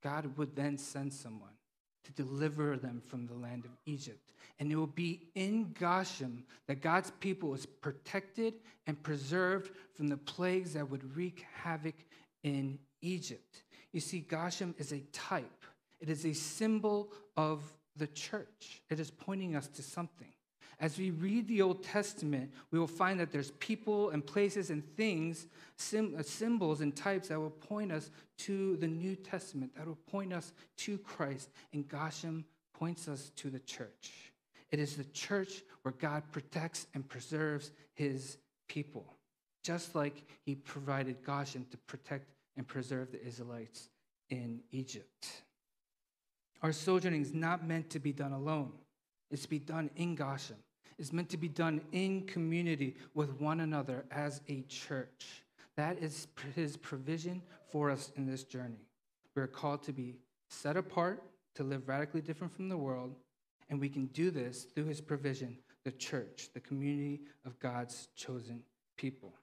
God 0.02 0.38
would 0.38 0.56
then 0.56 0.78
send 0.78 1.12
someone 1.12 1.50
to 2.02 2.12
deliver 2.12 2.78
them 2.78 3.02
from 3.06 3.26
the 3.26 3.34
land 3.34 3.66
of 3.66 3.72
Egypt. 3.84 4.32
And 4.58 4.72
it 4.72 4.76
will 4.76 4.86
be 4.86 5.28
in 5.34 5.74
Goshen 5.78 6.44
that 6.66 6.80
God's 6.80 7.10
people 7.20 7.52
is 7.52 7.66
protected 7.66 8.54
and 8.86 9.02
preserved 9.02 9.72
from 9.92 10.08
the 10.08 10.16
plagues 10.16 10.72
that 10.72 10.88
would 10.88 11.14
wreak 11.14 11.44
havoc 11.62 11.96
in 12.42 12.78
Egypt. 13.02 13.64
You 13.92 14.00
see, 14.00 14.20
Goshen 14.20 14.74
is 14.78 14.92
a 14.92 15.00
type, 15.12 15.66
it 16.00 16.08
is 16.08 16.24
a 16.24 16.32
symbol 16.32 17.12
of 17.36 17.62
the 17.96 18.06
church. 18.06 18.80
It 18.88 18.98
is 18.98 19.10
pointing 19.10 19.56
us 19.56 19.68
to 19.68 19.82
something. 19.82 20.32
As 20.80 20.98
we 20.98 21.10
read 21.10 21.46
the 21.48 21.62
Old 21.62 21.82
Testament, 21.82 22.50
we 22.70 22.78
will 22.78 22.86
find 22.86 23.18
that 23.20 23.30
there's 23.30 23.52
people 23.52 24.10
and 24.10 24.26
places 24.26 24.70
and 24.70 24.84
things, 24.96 25.46
uh, 25.96 26.22
symbols 26.22 26.80
and 26.80 26.94
types 26.94 27.28
that 27.28 27.38
will 27.38 27.50
point 27.50 27.92
us 27.92 28.10
to 28.38 28.76
the 28.76 28.88
New 28.88 29.14
Testament, 29.16 29.74
that 29.76 29.86
will 29.86 29.98
point 30.10 30.32
us 30.32 30.52
to 30.78 30.98
Christ. 30.98 31.50
And 31.72 31.88
Goshen 31.88 32.44
points 32.72 33.08
us 33.08 33.30
to 33.36 33.50
the 33.50 33.60
church. 33.60 34.32
It 34.70 34.80
is 34.80 34.96
the 34.96 35.04
church 35.04 35.62
where 35.82 35.94
God 35.98 36.24
protects 36.32 36.86
and 36.94 37.08
preserves 37.08 37.70
his 37.94 38.38
people, 38.68 39.14
just 39.62 39.94
like 39.94 40.24
he 40.44 40.56
provided 40.56 41.22
Goshen 41.24 41.66
to 41.70 41.76
protect 41.86 42.28
and 42.56 42.66
preserve 42.66 43.12
the 43.12 43.24
Israelites 43.24 43.88
in 44.30 44.60
Egypt. 44.72 45.42
Our 46.62 46.72
sojourning 46.72 47.22
is 47.22 47.34
not 47.34 47.66
meant 47.66 47.90
to 47.90 47.98
be 47.98 48.12
done 48.12 48.32
alone. 48.32 48.72
It's 49.30 49.42
to 49.42 49.48
be 49.48 49.58
done 49.58 49.90
in 49.96 50.14
Goshen. 50.14 50.56
It's 50.98 51.12
meant 51.12 51.28
to 51.30 51.36
be 51.36 51.48
done 51.48 51.80
in 51.92 52.22
community 52.26 52.96
with 53.14 53.40
one 53.40 53.60
another 53.60 54.04
as 54.10 54.40
a 54.48 54.62
church. 54.62 55.42
That 55.76 55.98
is 55.98 56.28
his 56.54 56.76
provision 56.76 57.42
for 57.70 57.90
us 57.90 58.12
in 58.16 58.26
this 58.26 58.44
journey. 58.44 58.86
We're 59.34 59.48
called 59.48 59.82
to 59.84 59.92
be 59.92 60.16
set 60.48 60.76
apart, 60.76 61.22
to 61.56 61.64
live 61.64 61.88
radically 61.88 62.20
different 62.20 62.54
from 62.54 62.68
the 62.68 62.76
world, 62.76 63.14
and 63.68 63.80
we 63.80 63.88
can 63.88 64.06
do 64.06 64.30
this 64.30 64.64
through 64.64 64.84
his 64.84 65.00
provision, 65.00 65.58
the 65.84 65.90
church, 65.90 66.50
the 66.54 66.60
community 66.60 67.22
of 67.44 67.58
God's 67.58 68.08
chosen 68.14 68.62
people. 68.96 69.34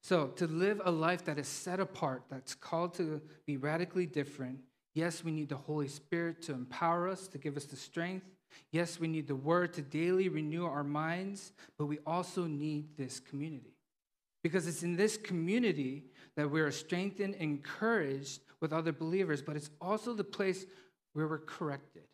So, 0.00 0.28
to 0.36 0.46
live 0.46 0.80
a 0.84 0.90
life 0.90 1.24
that 1.24 1.38
is 1.38 1.48
set 1.48 1.80
apart, 1.80 2.22
that's 2.30 2.54
called 2.54 2.94
to 2.94 3.20
be 3.46 3.56
radically 3.56 4.06
different, 4.06 4.60
yes, 4.94 5.24
we 5.24 5.32
need 5.32 5.48
the 5.48 5.56
Holy 5.56 5.88
Spirit 5.88 6.40
to 6.42 6.52
empower 6.52 7.08
us, 7.08 7.28
to 7.28 7.38
give 7.38 7.56
us 7.56 7.64
the 7.64 7.76
strength. 7.76 8.26
Yes, 8.70 8.98
we 9.00 9.08
need 9.08 9.28
the 9.28 9.36
Word 9.36 9.72
to 9.74 9.82
daily 9.82 10.28
renew 10.28 10.64
our 10.64 10.84
minds, 10.84 11.52
but 11.78 11.86
we 11.86 11.98
also 12.06 12.46
need 12.46 12.96
this 12.96 13.20
community. 13.20 13.74
Because 14.42 14.66
it's 14.66 14.82
in 14.82 14.96
this 14.96 15.16
community 15.16 16.04
that 16.36 16.50
we 16.50 16.60
are 16.60 16.70
strengthened, 16.70 17.34
encouraged 17.36 18.40
with 18.60 18.72
other 18.72 18.92
believers, 18.92 19.42
but 19.42 19.56
it's 19.56 19.70
also 19.80 20.14
the 20.14 20.24
place 20.24 20.64
where 21.12 21.26
we're 21.26 21.38
corrected 21.38 22.04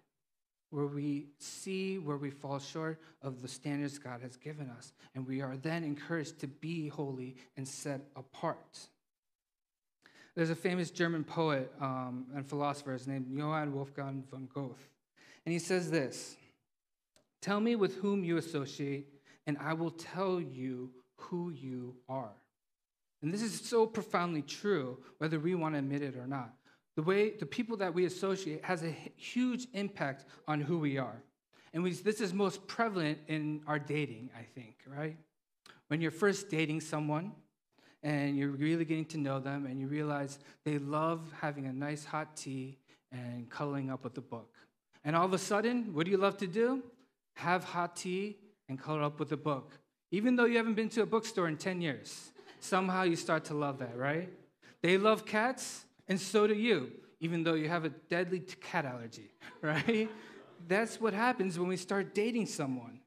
where 0.74 0.86
we 0.86 1.28
see 1.38 1.98
where 1.98 2.16
we 2.16 2.30
fall 2.30 2.58
short 2.58 3.00
of 3.22 3.40
the 3.40 3.46
standards 3.46 3.96
God 3.96 4.20
has 4.22 4.36
given 4.36 4.68
us. 4.70 4.92
And 5.14 5.24
we 5.24 5.40
are 5.40 5.56
then 5.56 5.84
encouraged 5.84 6.40
to 6.40 6.48
be 6.48 6.88
holy 6.88 7.36
and 7.56 7.66
set 7.66 8.00
apart. 8.16 8.88
There's 10.34 10.50
a 10.50 10.56
famous 10.56 10.90
German 10.90 11.22
poet 11.22 11.72
um, 11.80 12.26
and 12.34 12.44
philosopher 12.44 12.92
his 12.92 13.06
named 13.06 13.28
Johann 13.30 13.72
Wolfgang 13.72 14.24
von 14.28 14.48
Goethe. 14.52 14.88
And 15.44 15.52
he 15.52 15.58
says 15.58 15.90
this 15.90 16.36
Tell 17.40 17.60
me 17.60 17.76
with 17.76 17.96
whom 17.96 18.24
you 18.24 18.36
associate, 18.36 19.08
and 19.46 19.58
I 19.58 19.74
will 19.74 19.90
tell 19.90 20.40
you 20.40 20.90
who 21.16 21.50
you 21.50 21.96
are. 22.08 22.32
And 23.22 23.32
this 23.32 23.42
is 23.42 23.60
so 23.60 23.86
profoundly 23.86 24.42
true, 24.42 24.98
whether 25.18 25.38
we 25.38 25.54
want 25.54 25.74
to 25.74 25.78
admit 25.78 26.02
it 26.02 26.16
or 26.16 26.26
not. 26.26 26.52
The 26.96 27.02
way 27.02 27.30
the 27.30 27.46
people 27.46 27.76
that 27.78 27.92
we 27.92 28.04
associate 28.04 28.64
has 28.64 28.82
a 28.82 28.94
huge 29.16 29.66
impact 29.72 30.26
on 30.46 30.60
who 30.60 30.78
we 30.78 30.98
are. 30.98 31.22
And 31.72 31.82
we, 31.82 31.92
this 31.92 32.20
is 32.20 32.32
most 32.32 32.66
prevalent 32.68 33.18
in 33.26 33.62
our 33.66 33.78
dating, 33.78 34.30
I 34.38 34.42
think, 34.42 34.76
right? 34.86 35.16
When 35.88 36.00
you're 36.00 36.12
first 36.12 36.48
dating 36.48 36.82
someone 36.82 37.32
and 38.02 38.36
you're 38.36 38.50
really 38.50 38.84
getting 38.84 39.06
to 39.06 39.18
know 39.18 39.40
them 39.40 39.66
and 39.66 39.80
you 39.80 39.88
realize 39.88 40.38
they 40.64 40.78
love 40.78 41.20
having 41.40 41.66
a 41.66 41.72
nice 41.72 42.04
hot 42.04 42.36
tea 42.36 42.78
and 43.10 43.50
cuddling 43.50 43.90
up 43.90 44.04
with 44.04 44.16
a 44.18 44.22
book. 44.22 44.54
And 45.04 45.14
all 45.14 45.24
of 45.24 45.32
a 45.32 45.38
sudden, 45.38 45.92
what 45.92 46.06
do 46.06 46.10
you 46.10 46.16
love 46.16 46.38
to 46.38 46.46
do? 46.46 46.82
Have 47.36 47.64
hot 47.64 47.96
tea 47.96 48.38
and 48.68 48.80
cuddle 48.80 49.04
up 49.04 49.20
with 49.20 49.32
a 49.32 49.36
book. 49.36 49.78
Even 50.10 50.36
though 50.36 50.44
you 50.46 50.56
haven't 50.56 50.74
been 50.74 50.88
to 50.90 51.02
a 51.02 51.06
bookstore 51.06 51.48
in 51.48 51.56
10 51.56 51.80
years, 51.80 52.32
somehow 52.60 53.02
you 53.02 53.16
start 53.16 53.44
to 53.46 53.54
love 53.54 53.78
that, 53.78 53.96
right? 53.96 54.30
They 54.82 54.96
love 54.96 55.26
cats, 55.26 55.84
and 56.08 56.20
so 56.20 56.46
do 56.46 56.54
you, 56.54 56.92
even 57.20 57.42
though 57.42 57.54
you 57.54 57.68
have 57.68 57.84
a 57.84 57.88
deadly 57.88 58.40
cat 58.40 58.84
allergy, 58.84 59.30
right? 59.60 60.10
That's 60.66 61.00
what 61.00 61.12
happens 61.12 61.58
when 61.58 61.68
we 61.68 61.76
start 61.76 62.14
dating 62.14 62.46
someone. 62.46 63.00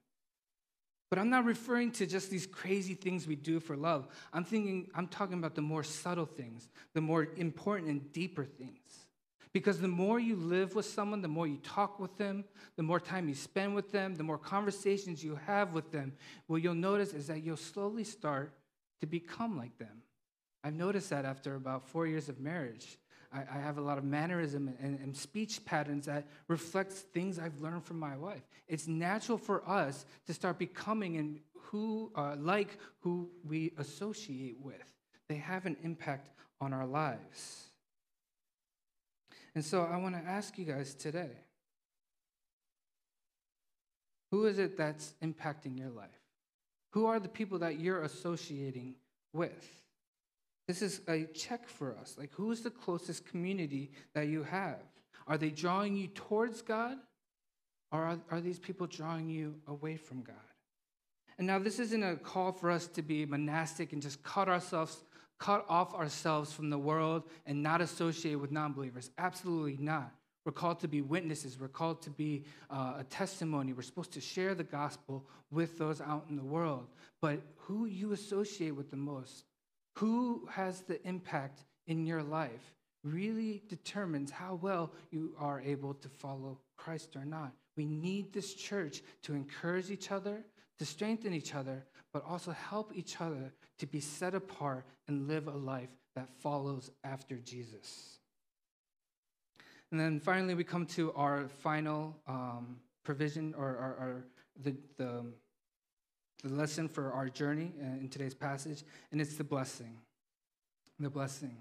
But 1.09 1.19
I'm 1.19 1.29
not 1.29 1.45
referring 1.45 1.91
to 1.93 2.05
just 2.05 2.29
these 2.29 2.45
crazy 2.45 2.93
things 2.93 3.27
we 3.27 3.35
do 3.35 3.59
for 3.59 3.77
love. 3.77 4.07
I'm 4.33 4.43
thinking, 4.43 4.87
I'm 4.93 5.07
talking 5.07 5.37
about 5.37 5.55
the 5.55 5.61
more 5.61 5.83
subtle 5.83 6.25
things, 6.25 6.67
the 6.93 7.01
more 7.01 7.29
important 7.37 7.89
and 7.89 8.11
deeper 8.11 8.43
things. 8.43 9.06
Because 9.57 9.79
the 9.79 9.87
more 9.87 10.19
you 10.19 10.35
live 10.35 10.75
with 10.75 10.85
someone, 10.85 11.23
the 11.23 11.27
more 11.27 11.47
you 11.47 11.57
talk 11.63 11.99
with 11.99 12.15
them, 12.15 12.45
the 12.75 12.83
more 12.83 12.99
time 12.99 13.27
you 13.27 13.33
spend 13.33 13.73
with 13.73 13.91
them, 13.91 14.13
the 14.13 14.21
more 14.21 14.37
conversations 14.37 15.23
you 15.23 15.39
have 15.47 15.73
with 15.73 15.91
them, 15.91 16.13
what 16.45 16.61
you'll 16.61 16.75
notice 16.75 17.11
is 17.11 17.25
that 17.25 17.41
you'll 17.43 17.57
slowly 17.57 18.03
start 18.03 18.53
to 19.01 19.07
become 19.07 19.57
like 19.57 19.75
them. 19.79 20.03
I've 20.63 20.75
noticed 20.75 21.09
that 21.09 21.25
after 21.25 21.55
about 21.55 21.89
four 21.89 22.05
years 22.05 22.29
of 22.29 22.39
marriage. 22.39 22.99
I, 23.33 23.45
I 23.51 23.57
have 23.57 23.79
a 23.79 23.81
lot 23.81 23.97
of 23.97 24.03
mannerism 24.03 24.71
and, 24.79 24.99
and 24.99 25.17
speech 25.17 25.65
patterns 25.65 26.05
that 26.05 26.27
reflects 26.47 26.99
things 26.99 27.39
I've 27.39 27.59
learned 27.59 27.83
from 27.83 27.97
my 27.97 28.15
wife. 28.15 28.43
It's 28.67 28.87
natural 28.87 29.39
for 29.39 29.67
us 29.67 30.05
to 30.27 30.35
start 30.35 30.59
becoming 30.59 31.17
and 31.17 31.39
who 31.55 32.11
uh, 32.15 32.35
like 32.37 32.77
who 32.99 33.27
we 33.43 33.71
associate 33.79 34.57
with. 34.61 34.75
They 35.27 35.37
have 35.37 35.65
an 35.65 35.77
impact 35.81 36.29
on 36.61 36.73
our 36.73 36.85
lives. 36.85 37.63
And 39.57 39.65
so 39.65 39.89
I 39.91 39.97
want 39.97 40.13
to 40.13 40.21
ask 40.21 40.55
you 40.59 40.65
guys 40.65 40.93
today 40.93 41.31
who 44.29 44.45
is 44.45 44.59
it 44.59 44.77
that's 44.77 45.15
impacting 45.23 45.79
your 45.79 45.89
life? 45.89 46.21
Who 46.91 47.07
are 47.07 47.19
the 47.19 47.27
people 47.27 47.57
that 47.57 47.79
you're 47.79 48.03
associating 48.03 48.93
with? 49.33 49.67
This 50.67 50.83
is 50.83 51.01
a 51.07 51.23
check 51.33 51.67
for 51.67 51.97
us. 51.97 52.17
Like, 52.19 52.31
who 52.33 52.51
is 52.51 52.61
the 52.61 52.69
closest 52.69 53.25
community 53.25 53.89
that 54.13 54.27
you 54.27 54.43
have? 54.43 54.77
Are 55.25 55.39
they 55.39 55.49
drawing 55.49 55.97
you 55.97 56.09
towards 56.09 56.61
God? 56.61 56.97
Or 57.91 58.03
are, 58.03 58.19
are 58.29 58.41
these 58.41 58.59
people 58.59 58.85
drawing 58.85 59.27
you 59.27 59.55
away 59.65 59.97
from 59.97 60.21
God? 60.21 60.35
And 61.39 61.47
now, 61.47 61.57
this 61.57 61.79
isn't 61.79 62.03
a 62.03 62.15
call 62.15 62.51
for 62.51 62.69
us 62.69 62.85
to 62.89 63.01
be 63.01 63.25
monastic 63.25 63.91
and 63.91 64.03
just 64.03 64.21
cut 64.21 64.49
ourselves, 64.49 65.03
cut 65.39 65.65
off 65.69 65.93
ourselves 65.93 66.51
from 66.51 66.69
the 66.69 66.77
world 66.77 67.23
and 67.45 67.61
not 67.61 67.81
associate 67.81 68.35
with 68.35 68.51
non 68.51 68.73
believers. 68.73 69.11
Absolutely 69.17 69.77
not. 69.79 70.11
We're 70.45 70.53
called 70.53 70.79
to 70.79 70.87
be 70.87 71.01
witnesses. 71.01 71.59
We're 71.59 71.67
called 71.67 72.01
to 72.03 72.09
be 72.09 72.45
uh, 72.69 72.93
a 72.99 73.03
testimony. 73.03 73.73
We're 73.73 73.81
supposed 73.81 74.13
to 74.13 74.21
share 74.21 74.55
the 74.55 74.63
gospel 74.63 75.25
with 75.51 75.77
those 75.77 75.99
out 75.99 76.25
in 76.29 76.37
the 76.37 76.43
world. 76.43 76.87
But 77.21 77.41
who 77.57 77.85
you 77.85 78.13
associate 78.13 78.71
with 78.71 78.89
the 78.89 78.95
most, 78.95 79.43
who 79.97 80.47
has 80.49 80.81
the 80.81 81.05
impact 81.05 81.65
in 81.87 82.05
your 82.05 82.23
life, 82.23 82.73
really 83.03 83.61
determines 83.67 84.31
how 84.31 84.57
well 84.61 84.93
you 85.11 85.35
are 85.37 85.59
able 85.61 85.93
to 85.95 86.07
follow 86.07 86.59
Christ 86.77 87.17
or 87.17 87.25
not. 87.25 87.51
We 87.75 87.85
need 87.85 88.31
this 88.31 88.53
church 88.53 89.01
to 89.23 89.33
encourage 89.33 89.91
each 89.91 90.11
other, 90.11 90.45
to 90.79 90.85
strengthen 90.85 91.33
each 91.33 91.55
other, 91.55 91.85
but 92.13 92.23
also 92.25 92.51
help 92.51 92.93
each 92.95 93.19
other 93.19 93.51
to 93.79 93.85
be 93.85 93.99
set 93.99 94.33
apart 94.33 94.85
and 95.07 95.27
live 95.27 95.47
a 95.47 95.51
life 95.51 95.89
that 96.15 96.29
follows 96.39 96.91
after 97.03 97.35
Jesus. 97.37 98.19
And 99.91 99.99
then 99.99 100.19
finally, 100.19 100.53
we 100.53 100.63
come 100.63 100.85
to 100.87 101.13
our 101.13 101.47
final 101.47 102.17
um, 102.27 102.77
provision 103.03 103.53
or 103.57 103.65
our, 103.65 103.95
our, 103.99 104.25
the, 104.63 104.75
the, 104.97 105.25
the 106.43 106.53
lesson 106.53 106.89
for 106.89 107.13
our 107.13 107.29
journey 107.29 107.71
in 107.79 108.09
today's 108.09 108.35
passage, 108.35 108.83
and 109.11 109.21
it's 109.21 109.35
the 109.35 109.43
blessing. 109.43 109.97
The 110.99 111.09
blessing. 111.09 111.55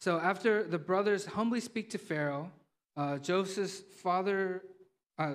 So 0.00 0.18
after 0.18 0.64
the 0.64 0.78
brothers 0.78 1.26
humbly 1.26 1.60
speak 1.60 1.90
to 1.90 1.98
Pharaoh, 1.98 2.50
uh, 2.96 3.18
Joseph's 3.18 3.82
father, 4.02 4.62
uh, 5.18 5.34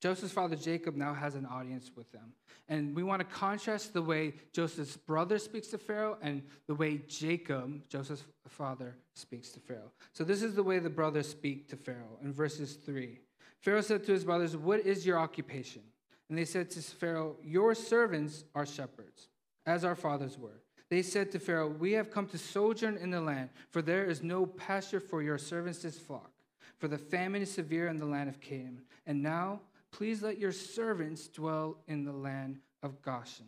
Joseph's 0.00 0.32
father 0.32 0.54
Jacob 0.54 0.96
now 0.96 1.12
has 1.12 1.34
an 1.34 1.46
audience 1.46 1.90
with 1.96 2.10
them. 2.12 2.32
And 2.68 2.94
we 2.94 3.02
want 3.02 3.20
to 3.20 3.24
contrast 3.24 3.94
the 3.94 4.02
way 4.02 4.34
Joseph's 4.52 4.96
brother 4.96 5.38
speaks 5.38 5.68
to 5.68 5.78
Pharaoh 5.78 6.18
and 6.22 6.42
the 6.66 6.74
way 6.74 7.00
Jacob, 7.08 7.88
Joseph's 7.88 8.24
father, 8.46 8.96
speaks 9.14 9.50
to 9.50 9.60
Pharaoh. 9.60 9.90
So 10.12 10.22
this 10.22 10.42
is 10.42 10.54
the 10.54 10.62
way 10.62 10.78
the 10.78 10.90
brothers 10.90 11.28
speak 11.28 11.68
to 11.70 11.76
Pharaoh 11.76 12.18
in 12.22 12.32
verses 12.32 12.74
3. 12.74 13.18
Pharaoh 13.60 13.80
said 13.80 14.04
to 14.04 14.12
his 14.12 14.24
brothers, 14.24 14.56
What 14.56 14.80
is 14.80 15.04
your 15.04 15.18
occupation? 15.18 15.82
And 16.28 16.38
they 16.38 16.44
said 16.44 16.70
to 16.72 16.80
Pharaoh, 16.80 17.36
Your 17.42 17.74
servants 17.74 18.44
are 18.54 18.66
shepherds, 18.66 19.28
as 19.66 19.84
our 19.84 19.96
fathers 19.96 20.38
were. 20.38 20.62
They 20.90 21.02
said 21.02 21.32
to 21.32 21.38
Pharaoh, 21.38 21.68
We 21.68 21.92
have 21.92 22.10
come 22.10 22.26
to 22.28 22.38
sojourn 22.38 22.98
in 22.98 23.10
the 23.10 23.20
land, 23.20 23.50
for 23.70 23.82
there 23.82 24.04
is 24.04 24.22
no 24.22 24.46
pasture 24.46 25.00
for 25.00 25.22
your 25.22 25.38
servants' 25.38 25.98
flock. 25.98 26.30
For 26.78 26.86
the 26.86 26.98
famine 26.98 27.42
is 27.42 27.50
severe 27.50 27.88
in 27.88 27.96
the 27.96 28.06
land 28.06 28.28
of 28.28 28.40
Canaan. 28.40 28.82
And 29.06 29.22
now 29.22 29.60
Please 29.92 30.22
let 30.22 30.38
your 30.38 30.52
servants 30.52 31.28
dwell 31.28 31.78
in 31.86 32.04
the 32.04 32.12
land 32.12 32.58
of 32.82 33.02
Goshen. 33.02 33.46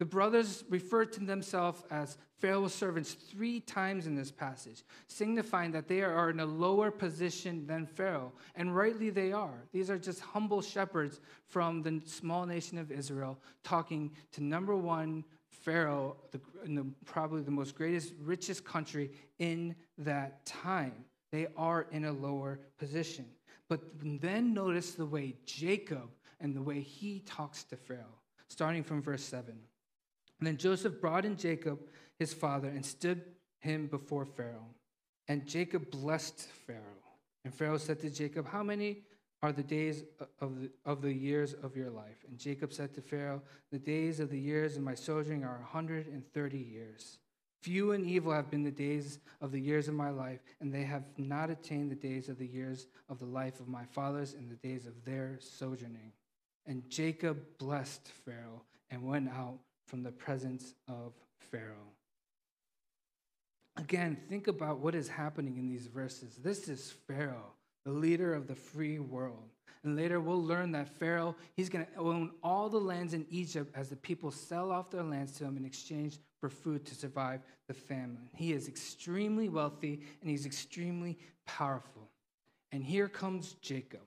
The 0.00 0.04
brothers 0.04 0.64
refer 0.68 1.04
to 1.04 1.20
themselves 1.20 1.82
as 1.90 2.18
Pharaoh's 2.38 2.74
servants 2.74 3.12
three 3.14 3.60
times 3.60 4.06
in 4.06 4.16
this 4.16 4.32
passage, 4.32 4.82
signifying 5.06 5.70
that 5.72 5.86
they 5.86 6.02
are 6.02 6.30
in 6.30 6.40
a 6.40 6.46
lower 6.46 6.90
position 6.90 7.66
than 7.66 7.86
Pharaoh. 7.86 8.32
And 8.56 8.74
rightly 8.74 9.10
they 9.10 9.32
are. 9.32 9.64
These 9.72 9.90
are 9.90 9.98
just 9.98 10.20
humble 10.20 10.60
shepherds 10.60 11.20
from 11.46 11.82
the 11.82 12.02
small 12.06 12.44
nation 12.44 12.76
of 12.76 12.90
Israel 12.90 13.38
talking 13.62 14.10
to 14.32 14.42
number 14.42 14.76
one 14.76 15.24
Pharaoh, 15.48 16.16
the, 16.32 16.40
the, 16.66 16.84
probably 17.06 17.42
the 17.42 17.50
most 17.50 17.74
greatest, 17.74 18.12
richest 18.20 18.64
country 18.64 19.10
in 19.38 19.74
that 19.96 20.44
time. 20.44 20.92
They 21.30 21.46
are 21.56 21.86
in 21.92 22.04
a 22.04 22.12
lower 22.12 22.60
position. 22.78 23.24
But 23.68 23.80
then 24.20 24.52
notice 24.52 24.92
the 24.92 25.06
way 25.06 25.36
Jacob 25.46 26.10
and 26.40 26.54
the 26.54 26.62
way 26.62 26.80
he 26.80 27.20
talks 27.20 27.64
to 27.64 27.76
Pharaoh, 27.76 28.20
starting 28.48 28.84
from 28.84 29.02
verse 29.02 29.24
7. 29.24 29.54
And 30.38 30.46
then 30.46 30.56
Joseph 30.56 31.00
brought 31.00 31.24
in 31.24 31.36
Jacob, 31.36 31.80
his 32.18 32.34
father, 32.34 32.68
and 32.68 32.84
stood 32.84 33.22
him 33.60 33.86
before 33.86 34.24
Pharaoh. 34.24 34.66
And 35.28 35.46
Jacob 35.46 35.90
blessed 35.90 36.48
Pharaoh. 36.66 36.82
And 37.44 37.54
Pharaoh 37.54 37.78
said 37.78 38.00
to 38.00 38.10
Jacob, 38.10 38.46
How 38.46 38.62
many 38.62 39.02
are 39.42 39.52
the 39.52 39.62
days 39.62 40.04
of 40.40 40.60
the, 40.60 40.70
of 40.84 41.02
the 41.02 41.12
years 41.12 41.54
of 41.54 41.76
your 41.76 41.90
life? 41.90 42.24
And 42.28 42.38
Jacob 42.38 42.72
said 42.72 42.94
to 42.94 43.00
Pharaoh, 43.00 43.42
The 43.70 43.78
days 43.78 44.20
of 44.20 44.30
the 44.30 44.38
years 44.38 44.76
of 44.76 44.82
my 44.82 44.94
sojourning 44.94 45.44
are 45.44 45.58
130 45.58 46.58
years. 46.58 47.18
Few 47.64 47.92
and 47.92 48.04
evil 48.04 48.30
have 48.30 48.50
been 48.50 48.62
the 48.62 48.70
days 48.70 49.20
of 49.40 49.50
the 49.50 49.58
years 49.58 49.88
of 49.88 49.94
my 49.94 50.10
life, 50.10 50.40
and 50.60 50.70
they 50.70 50.82
have 50.82 51.04
not 51.16 51.48
attained 51.48 51.90
the 51.90 51.94
days 51.94 52.28
of 52.28 52.36
the 52.36 52.46
years 52.46 52.88
of 53.08 53.18
the 53.18 53.24
life 53.24 53.58
of 53.58 53.68
my 53.68 53.86
fathers 53.86 54.34
in 54.34 54.50
the 54.50 54.56
days 54.56 54.84
of 54.84 54.92
their 55.06 55.38
sojourning. 55.40 56.12
And 56.66 56.82
Jacob 56.90 57.38
blessed 57.56 58.06
Pharaoh 58.26 58.60
and 58.90 59.02
went 59.02 59.30
out 59.30 59.60
from 59.86 60.02
the 60.02 60.12
presence 60.12 60.74
of 60.88 61.14
Pharaoh. 61.50 61.88
Again, 63.78 64.18
think 64.28 64.46
about 64.46 64.80
what 64.80 64.94
is 64.94 65.08
happening 65.08 65.56
in 65.56 65.66
these 65.66 65.86
verses. 65.86 66.36
This 66.36 66.68
is 66.68 66.92
Pharaoh, 67.06 67.54
the 67.86 67.92
leader 67.92 68.34
of 68.34 68.46
the 68.46 68.54
free 68.54 68.98
world. 68.98 69.48
And 69.84 69.96
later 69.96 70.20
we'll 70.20 70.44
learn 70.44 70.72
that 70.72 70.98
Pharaoh, 70.98 71.34
he's 71.54 71.70
going 71.70 71.86
to 71.86 71.98
own 71.98 72.32
all 72.42 72.68
the 72.68 72.78
lands 72.78 73.14
in 73.14 73.24
Egypt 73.30 73.72
as 73.74 73.88
the 73.88 73.96
people 73.96 74.30
sell 74.30 74.70
off 74.70 74.90
their 74.90 75.02
lands 75.02 75.32
to 75.38 75.44
him 75.44 75.56
in 75.56 75.64
exchange 75.64 76.18
for 76.44 76.50
food 76.50 76.84
to 76.84 76.94
survive 76.94 77.40
the 77.68 77.72
famine. 77.72 78.28
He 78.34 78.52
is 78.52 78.68
extremely 78.68 79.48
wealthy 79.48 80.02
and 80.20 80.28
he's 80.28 80.44
extremely 80.44 81.16
powerful. 81.46 82.10
And 82.70 82.84
here 82.84 83.08
comes 83.08 83.54
Jacob. 83.62 84.02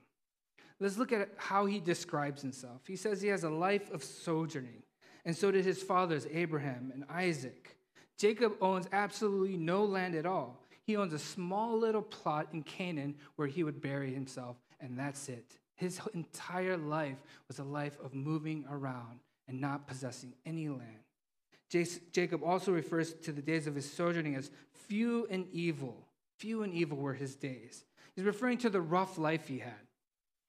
Let's 0.78 0.98
look 0.98 1.12
at 1.12 1.30
how 1.36 1.66
he 1.66 1.80
describes 1.80 2.40
himself. 2.40 2.82
He 2.86 2.94
says 2.94 3.20
he 3.20 3.26
has 3.26 3.42
a 3.42 3.50
life 3.50 3.92
of 3.92 4.04
sojourning, 4.04 4.84
and 5.24 5.36
so 5.36 5.50
did 5.50 5.64
his 5.64 5.82
fathers, 5.82 6.28
Abraham 6.32 6.92
and 6.94 7.02
Isaac. 7.10 7.76
Jacob 8.16 8.52
owns 8.60 8.86
absolutely 8.92 9.56
no 9.56 9.82
land 9.82 10.14
at 10.14 10.24
all. 10.24 10.62
He 10.84 10.96
owns 10.96 11.14
a 11.14 11.18
small 11.18 11.76
little 11.76 12.02
plot 12.02 12.50
in 12.52 12.62
Canaan 12.62 13.16
where 13.34 13.48
he 13.48 13.64
would 13.64 13.80
bury 13.80 14.14
himself, 14.14 14.58
and 14.78 14.96
that's 14.96 15.28
it. 15.28 15.58
His 15.74 16.00
entire 16.14 16.76
life 16.76 17.18
was 17.48 17.58
a 17.58 17.64
life 17.64 17.98
of 18.00 18.14
moving 18.14 18.64
around 18.70 19.18
and 19.48 19.60
not 19.60 19.88
possessing 19.88 20.34
any 20.46 20.68
land. 20.68 21.02
Jacob 21.68 22.42
also 22.42 22.72
refers 22.72 23.12
to 23.14 23.32
the 23.32 23.42
days 23.42 23.66
of 23.66 23.74
his 23.74 23.90
sojourning 23.90 24.34
as 24.36 24.50
few 24.72 25.26
and 25.30 25.46
evil. 25.52 25.96
Few 26.38 26.62
and 26.62 26.72
evil 26.72 26.96
were 26.96 27.14
his 27.14 27.36
days. 27.36 27.84
He's 28.14 28.24
referring 28.24 28.58
to 28.58 28.70
the 28.70 28.80
rough 28.80 29.18
life 29.18 29.48
he 29.48 29.58
had. 29.58 29.74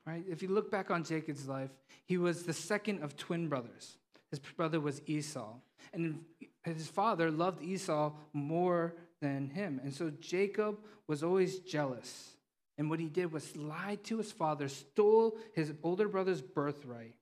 Right? 0.05 0.23
If 0.29 0.41
you 0.41 0.47
look 0.47 0.71
back 0.71 0.89
on 0.89 1.03
Jacob's 1.03 1.47
life, 1.47 1.71
he 2.05 2.17
was 2.17 2.43
the 2.43 2.53
second 2.53 3.03
of 3.03 3.17
twin 3.17 3.47
brothers. 3.49 3.97
His 4.29 4.39
brother 4.39 4.79
was 4.79 5.01
Esau. 5.05 5.55
And 5.93 6.23
his 6.63 6.88
father 6.88 7.29
loved 7.32 7.62
Esau 7.63 8.13
more 8.34 8.95
than 9.21 9.49
him. 9.49 9.79
And 9.84 9.93
so 9.93 10.12
Jacob 10.19 10.77
was 11.08 11.23
always 11.23 11.60
jealous. 11.60 12.36
And 12.77 12.89
what 12.89 12.99
he 12.99 13.08
did 13.08 13.32
was 13.34 13.55
lie 13.58 13.97
to 14.03 14.17
his 14.17 14.32
father, 14.32 14.69
stole 14.69 15.38
his 15.53 15.73
older 15.84 16.08
brother's 16.08 16.41
birthright, 16.41 17.13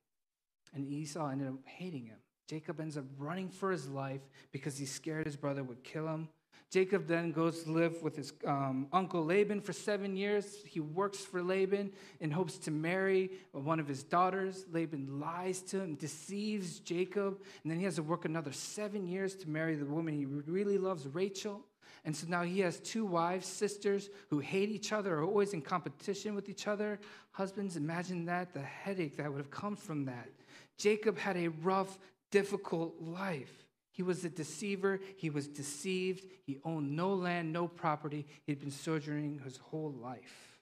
and 0.74 0.88
Esau 0.88 1.30
ended 1.30 1.48
up 1.48 1.56
hating 1.66 2.06
him. 2.06 2.20
Jacob 2.48 2.80
ends 2.80 2.98
up 2.98 3.06
running 3.18 3.50
for 3.50 3.72
his 3.72 3.90
life 3.90 4.22
because 4.52 4.78
he's 4.78 4.92
scared 4.92 5.26
his 5.26 5.36
brother 5.36 5.64
would 5.64 5.84
kill 5.84 6.08
him. 6.08 6.30
Jacob 6.70 7.08
then 7.08 7.32
goes 7.32 7.64
to 7.64 7.72
live 7.72 8.02
with 8.04 8.18
his 8.18 8.34
um, 8.46 8.88
uncle 8.92 9.24
Laban 9.24 9.62
for 9.62 9.72
seven 9.72 10.18
years. 10.18 10.58
He 10.66 10.82
works 10.82 11.20
for 11.20 11.42
Laban 11.42 11.92
in 12.20 12.30
hopes 12.30 12.58
to 12.60 12.72
marry 12.72 13.32
one 13.54 13.80
of 13.80 13.88
his 13.88 14.04
daughters. 14.04 14.66
Laban 14.72 15.20
lies 15.22 15.62
to 15.62 15.80
him, 15.80 15.96
deceives 15.96 16.80
Jacob, 16.80 17.40
and 17.64 17.72
then 17.72 17.80
he 17.80 17.86
has 17.86 17.96
to 17.96 18.04
work 18.04 18.26
another 18.26 18.52
seven 18.52 19.08
years 19.08 19.36
to 19.36 19.50
marry 19.50 19.76
the 19.76 19.86
woman 19.86 20.14
he 20.14 20.26
really 20.26 20.78
loves, 20.78 21.08
Rachel. 21.08 21.62
And 22.04 22.16
so 22.16 22.28
now 22.28 22.44
he 22.44 22.60
has 22.62 22.80
two 22.80 23.06
wives, 23.06 23.48
sisters 23.48 24.10
who 24.30 24.40
hate 24.40 24.70
each 24.70 24.92
other, 24.92 25.20
are 25.20 25.24
always 25.24 25.54
in 25.54 25.62
competition 25.62 26.36
with 26.36 26.50
each 26.50 26.68
other. 26.68 27.00
Husbands, 27.32 27.78
imagine 27.78 28.26
that, 28.26 28.54
the 28.54 28.62
headache 28.62 29.16
that 29.18 29.32
would 29.32 29.40
have 29.40 29.52
come 29.52 29.76
from 29.76 30.06
that. 30.06 30.30
Jacob 30.78 31.18
had 31.18 31.38
a 31.38 31.48
rough, 31.48 31.98
difficult 32.32 33.02
life. 33.02 33.66
He 33.92 34.04
was 34.04 34.24
a 34.24 34.30
deceiver. 34.30 35.00
He 35.18 35.30
was 35.30 35.48
deceived. 35.48 36.26
He 36.46 36.60
owned 36.64 36.96
no 36.96 37.14
land, 37.14 37.52
no 37.52 37.68
property. 37.68 38.28
He'd 38.46 38.60
been 38.60 38.72
sojourning 38.72 39.42
his 39.44 39.58
whole 39.58 39.92
life. 39.92 40.60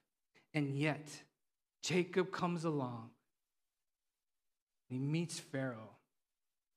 And 0.54 0.78
yet, 0.78 1.08
Jacob 1.84 2.32
comes 2.32 2.64
along. 2.64 3.10
He 4.88 4.98
meets 4.98 5.40
Pharaoh. 5.40 5.98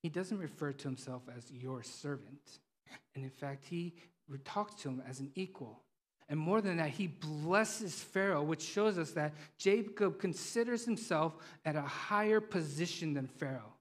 He 0.02 0.08
doesn't 0.08 0.38
refer 0.38 0.72
to 0.72 0.88
himself 0.88 1.22
as 1.36 1.50
your 1.50 1.82
servant. 1.82 2.58
And 3.14 3.22
in 3.22 3.30
fact, 3.30 3.66
he 3.68 3.94
talks 4.44 4.82
to 4.82 4.88
him 4.88 5.02
as 5.08 5.20
an 5.20 5.30
equal. 5.34 5.82
And 6.28 6.38
more 6.38 6.60
than 6.60 6.76
that, 6.78 6.90
he 6.90 7.06
blesses 7.06 7.94
Pharaoh, 7.94 8.42
which 8.42 8.62
shows 8.62 8.98
us 8.98 9.12
that 9.12 9.32
Jacob 9.58 10.18
considers 10.18 10.84
himself 10.84 11.36
at 11.64 11.76
a 11.76 11.82
higher 11.82 12.40
position 12.40 13.14
than 13.14 13.26
Pharaoh. 13.26 13.74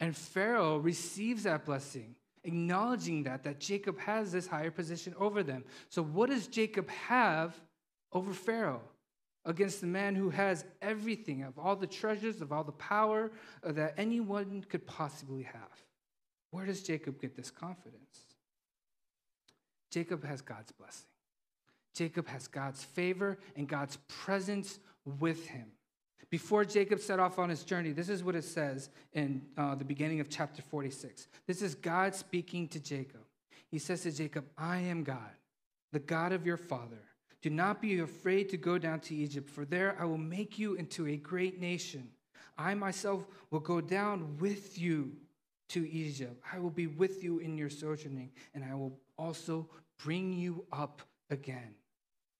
And 0.00 0.16
Pharaoh 0.16 0.78
receives 0.78 1.42
that 1.42 1.64
blessing, 1.64 2.14
acknowledging 2.44 3.24
that, 3.24 3.42
that 3.44 3.58
Jacob 3.58 3.98
has 4.00 4.30
this 4.30 4.46
higher 4.46 4.70
position 4.70 5.14
over 5.18 5.42
them. 5.42 5.64
So, 5.88 6.02
what 6.02 6.30
does 6.30 6.46
Jacob 6.46 6.88
have 6.88 7.60
over 8.12 8.32
Pharaoh? 8.32 8.82
Against 9.44 9.80
the 9.80 9.86
man 9.86 10.14
who 10.14 10.28
has 10.30 10.64
everything, 10.82 11.42
of 11.42 11.58
all 11.58 11.74
the 11.74 11.86
treasures, 11.86 12.42
of 12.42 12.52
all 12.52 12.64
the 12.64 12.72
power 12.72 13.30
uh, 13.64 13.72
that 13.72 13.94
anyone 13.96 14.64
could 14.68 14.86
possibly 14.86 15.42
have. 15.42 15.84
Where 16.50 16.66
does 16.66 16.82
Jacob 16.82 17.20
get 17.20 17.34
this 17.34 17.50
confidence? 17.50 18.26
Jacob 19.90 20.24
has 20.24 20.42
God's 20.42 20.72
blessing. 20.72 21.08
Jacob 21.94 22.28
has 22.28 22.46
God's 22.46 22.84
favor 22.84 23.38
and 23.56 23.66
God's 23.66 23.96
presence 24.06 24.78
with 25.18 25.46
him. 25.46 25.66
Before 26.30 26.64
Jacob 26.64 27.00
set 27.00 27.18
off 27.18 27.38
on 27.38 27.48
his 27.48 27.64
journey, 27.64 27.92
this 27.92 28.08
is 28.08 28.22
what 28.22 28.34
it 28.34 28.44
says 28.44 28.90
in 29.14 29.42
uh, 29.56 29.74
the 29.74 29.84
beginning 29.84 30.20
of 30.20 30.28
chapter 30.28 30.60
46. 30.60 31.28
This 31.46 31.62
is 31.62 31.74
God 31.74 32.14
speaking 32.14 32.68
to 32.68 32.80
Jacob. 32.80 33.20
He 33.70 33.78
says 33.78 34.02
to 34.02 34.12
Jacob, 34.12 34.44
I 34.56 34.78
am 34.78 35.04
God, 35.04 35.30
the 35.92 35.98
God 35.98 36.32
of 36.32 36.46
your 36.46 36.56
father. 36.56 37.00
Do 37.40 37.50
not 37.50 37.80
be 37.80 38.00
afraid 38.00 38.48
to 38.50 38.56
go 38.56 38.78
down 38.78 39.00
to 39.00 39.14
Egypt, 39.14 39.48
for 39.48 39.64
there 39.64 39.96
I 39.98 40.04
will 40.04 40.18
make 40.18 40.58
you 40.58 40.74
into 40.74 41.06
a 41.06 41.16
great 41.16 41.60
nation. 41.60 42.08
I 42.58 42.74
myself 42.74 43.26
will 43.50 43.60
go 43.60 43.80
down 43.80 44.36
with 44.38 44.78
you 44.78 45.12
to 45.68 45.88
Egypt. 45.90 46.42
I 46.52 46.58
will 46.58 46.70
be 46.70 46.88
with 46.88 47.22
you 47.22 47.38
in 47.38 47.56
your 47.56 47.70
sojourning, 47.70 48.30
and 48.54 48.64
I 48.64 48.74
will 48.74 48.98
also 49.16 49.68
bring 50.02 50.32
you 50.32 50.64
up 50.72 51.02
again. 51.30 51.74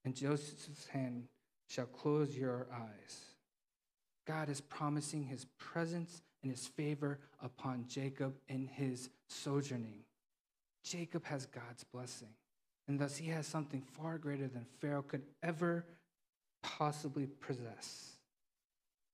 And 0.05 0.15
Joseph's 0.15 0.87
hand 0.89 1.25
shall 1.69 1.87
close 1.87 2.37
your 2.37 2.67
eyes. 2.73 3.28
God 4.29 4.51
is 4.51 4.61
promising 4.61 5.25
his 5.25 5.47
presence 5.57 6.21
and 6.43 6.53
his 6.53 6.67
favor 6.67 7.19
upon 7.43 7.87
Jacob 7.89 8.35
in 8.47 8.67
his 8.67 9.09
sojourning. 9.27 10.01
Jacob 10.85 11.25
has 11.25 11.47
God's 11.47 11.83
blessing, 11.85 12.29
and 12.87 13.01
thus 13.01 13.17
he 13.17 13.31
has 13.31 13.47
something 13.47 13.81
far 13.81 14.19
greater 14.19 14.47
than 14.47 14.67
Pharaoh 14.81 15.03
could 15.03 15.23
ever 15.43 15.87
possibly 16.63 17.27
possess. 17.27 18.17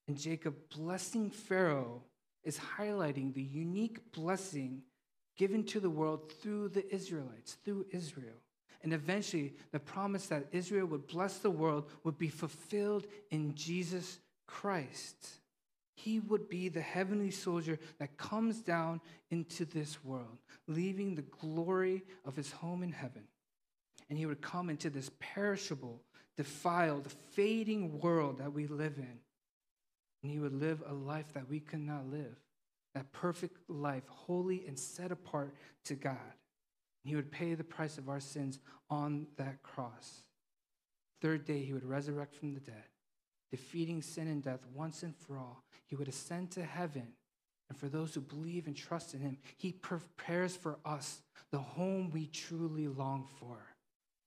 And 0.08 0.18
Jacob 0.18 0.56
blessing 0.76 1.30
Pharaoh 1.30 2.02
is 2.42 2.58
highlighting 2.58 3.32
the 3.32 3.42
unique 3.42 4.12
blessing 4.12 4.82
given 5.36 5.62
to 5.66 5.78
the 5.78 5.90
world 5.90 6.32
through 6.42 6.70
the 6.70 6.92
Israelites, 6.92 7.56
through 7.64 7.86
Israel. 7.92 8.34
And 8.82 8.92
eventually, 8.92 9.54
the 9.70 9.80
promise 9.80 10.26
that 10.26 10.48
Israel 10.52 10.86
would 10.88 11.06
bless 11.06 11.38
the 11.38 11.50
world 11.50 11.90
would 12.02 12.18
be 12.18 12.28
fulfilled 12.28 13.06
in 13.30 13.54
Jesus 13.54 14.18
Christ. 14.46 15.40
He 15.96 16.20
would 16.20 16.48
be 16.48 16.68
the 16.68 16.80
heavenly 16.80 17.30
soldier 17.30 17.78
that 17.98 18.16
comes 18.16 18.60
down 18.60 19.00
into 19.30 19.64
this 19.64 20.04
world, 20.04 20.38
leaving 20.66 21.14
the 21.14 21.22
glory 21.22 22.02
of 22.24 22.36
his 22.36 22.50
home 22.50 22.82
in 22.82 22.92
heaven. 22.92 23.24
And 24.10 24.18
he 24.18 24.26
would 24.26 24.42
come 24.42 24.70
into 24.70 24.90
this 24.90 25.10
perishable, 25.18 26.02
defiled, 26.36 27.10
fading 27.32 28.00
world 28.00 28.38
that 28.38 28.52
we 28.52 28.66
live 28.66 28.98
in. 28.98 29.18
And 30.22 30.32
he 30.32 30.40
would 30.40 30.54
live 30.54 30.82
a 30.86 30.92
life 30.92 31.32
that 31.34 31.48
we 31.48 31.60
could 31.60 31.80
not 31.80 32.06
live 32.10 32.36
that 32.94 33.10
perfect 33.12 33.58
life, 33.68 34.04
holy 34.06 34.64
and 34.66 34.78
set 34.78 35.10
apart 35.10 35.52
to 35.84 35.94
God. 35.94 36.12
And 36.12 37.10
he 37.10 37.16
would 37.16 37.30
pay 37.30 37.54
the 37.54 37.64
price 37.64 37.98
of 37.98 38.08
our 38.08 38.20
sins 38.20 38.60
on 38.88 39.26
that 39.36 39.62
cross. 39.62 40.22
Third 41.20 41.44
day, 41.44 41.62
he 41.64 41.72
would 41.72 41.84
resurrect 41.84 42.34
from 42.36 42.54
the 42.54 42.60
dead 42.60 42.84
defeating 43.54 44.02
sin 44.02 44.26
and 44.26 44.42
death 44.42 44.66
once 44.74 45.04
and 45.04 45.14
for 45.14 45.38
all. 45.38 45.62
He 45.86 45.94
would 45.94 46.08
ascend 46.08 46.50
to 46.52 46.64
heaven. 46.64 47.06
And 47.68 47.78
for 47.78 47.88
those 47.88 48.12
who 48.12 48.20
believe 48.20 48.66
and 48.66 48.74
trust 48.74 49.14
in 49.14 49.20
him, 49.20 49.38
he 49.56 49.70
prepares 49.70 50.56
for 50.56 50.76
us 50.84 51.22
the 51.52 51.60
home 51.60 52.10
we 52.10 52.26
truly 52.26 52.88
long 52.88 53.28
for. 53.38 53.58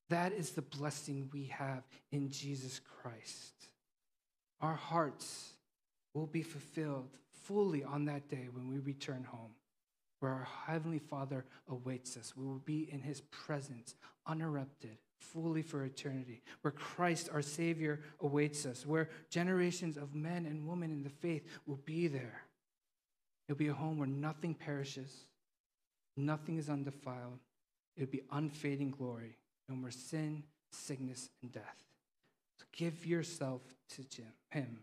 That 0.10 0.32
is 0.32 0.52
the 0.52 0.62
blessing 0.62 1.30
we 1.34 1.48
have 1.48 1.84
in 2.10 2.30
Jesus 2.30 2.80
Christ. 2.80 3.68
Our 4.62 4.76
hearts 4.76 5.52
will 6.13 6.28
be 6.28 6.42
fulfilled 6.42 7.10
fully 7.44 7.84
on 7.84 8.06
that 8.06 8.30
day 8.30 8.48
when 8.50 8.70
we 8.70 8.80
return 8.80 9.26
home, 9.26 9.52
where 10.22 10.32
our 10.32 10.48
Heavenly 10.68 11.00
Father 11.00 11.44
awaits 11.68 12.16
us. 12.16 12.34
We 12.38 12.46
will 12.46 12.60
be 12.60 12.88
in 12.90 13.02
his 13.02 13.20
presence, 13.20 13.94
uninterrupted, 14.26 15.00
fully 15.19 15.62
for 15.62 15.84
eternity, 15.84 16.41
where 16.62 16.71
Christ, 16.71 17.30
our 17.32 17.41
Savior, 17.41 18.01
awaits 18.21 18.65
us, 18.65 18.86
where 18.86 19.10
generations 19.30 19.97
of 19.97 20.15
men 20.15 20.45
and 20.45 20.67
women 20.67 20.91
in 20.91 21.03
the 21.03 21.10
faith 21.10 21.45
will 21.65 21.80
be 21.86 22.08
there. 22.08 22.43
It'll 23.47 23.58
be 23.58 23.69
a 23.69 23.73
home 23.73 23.97
where 23.97 24.08
nothing 24.08 24.53
perishes, 24.53 25.25
nothing 26.15 26.58
is 26.58 26.69
undefiled. 26.69 27.39
It'll 27.95 28.12
be 28.12 28.23
unfading 28.32 28.91
glory, 28.91 29.38
no 29.67 29.75
more 29.75 29.91
sin, 29.91 30.43
sickness, 30.71 31.30
and 31.41 31.51
death. 31.51 31.84
So 32.60 32.65
give 32.71 33.06
yourself 33.06 33.62
to 33.95 34.03
Him. 34.49 34.80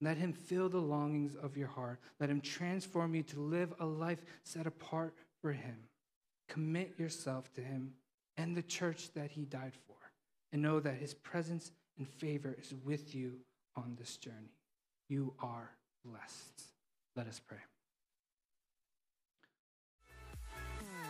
Let 0.00 0.16
Him 0.16 0.32
fill 0.32 0.68
the 0.68 0.78
longings 0.78 1.36
of 1.36 1.56
your 1.56 1.68
heart. 1.68 2.00
Let 2.18 2.30
Him 2.30 2.40
transform 2.40 3.14
you 3.14 3.22
to 3.24 3.40
live 3.40 3.74
a 3.78 3.84
life 3.86 4.24
set 4.44 4.66
apart 4.66 5.14
for 5.42 5.52
Him. 5.52 5.76
Commit 6.48 6.94
yourself 6.98 7.52
to 7.54 7.60
Him 7.60 7.92
and 8.36 8.56
the 8.56 8.62
church 8.62 9.12
that 9.14 9.30
he 9.30 9.44
died 9.44 9.74
for, 9.86 9.96
and 10.52 10.62
know 10.62 10.80
that 10.80 10.94
his 10.94 11.14
presence 11.14 11.70
and 11.98 12.08
favor 12.08 12.56
is 12.60 12.74
with 12.84 13.14
you 13.14 13.34
on 13.76 13.96
this 13.98 14.16
journey. 14.16 14.54
You 15.08 15.34
are 15.40 15.70
blessed. 16.04 16.62
Let 17.16 17.26
us 17.26 17.40
pray. 17.40 17.58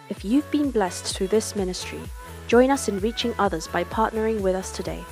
If 0.09 0.25
you've 0.25 0.51
been 0.51 0.71
blessed 0.73 1.15
through 1.15 1.29
this 1.29 1.55
ministry, 1.55 2.01
join 2.49 2.71
us 2.71 2.89
in 2.89 2.99
reaching 2.99 3.33
others 3.39 3.69
by 3.69 3.85
partnering 3.85 4.41
with 4.41 4.57
us 4.57 4.73
today. 4.73 5.05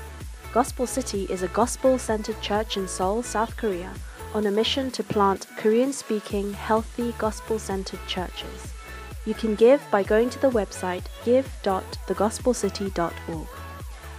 Gospel 0.52 0.86
City 0.86 1.24
is 1.30 1.42
a 1.42 1.48
gospel 1.48 1.98
centered 1.98 2.40
church 2.40 2.76
in 2.76 2.88
Seoul, 2.88 3.22
South 3.22 3.56
Korea, 3.56 3.92
on 4.34 4.46
a 4.46 4.50
mission 4.50 4.90
to 4.90 5.04
plant 5.04 5.46
Korean 5.56 5.92
speaking, 5.92 6.52
healthy, 6.52 7.14
gospel 7.18 7.58
centered 7.58 8.00
churches. 8.08 8.74
You 9.28 9.34
can 9.34 9.54
give 9.56 9.82
by 9.90 10.04
going 10.04 10.30
to 10.30 10.40
the 10.40 10.48
website 10.48 11.04
give.thegospelcity.org. 11.22 13.48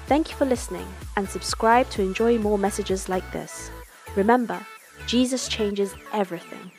Thank 0.05 0.29
you 0.29 0.35
for 0.35 0.45
listening 0.45 0.85
and 1.17 1.27
subscribe 1.27 1.89
to 1.89 2.03
enjoy 2.03 2.37
more 2.37 2.59
messages 2.59 3.09
like 3.09 3.31
this. 3.31 3.71
Remember, 4.15 4.63
Jesus 5.07 5.47
changes 5.47 5.95
everything. 6.13 6.69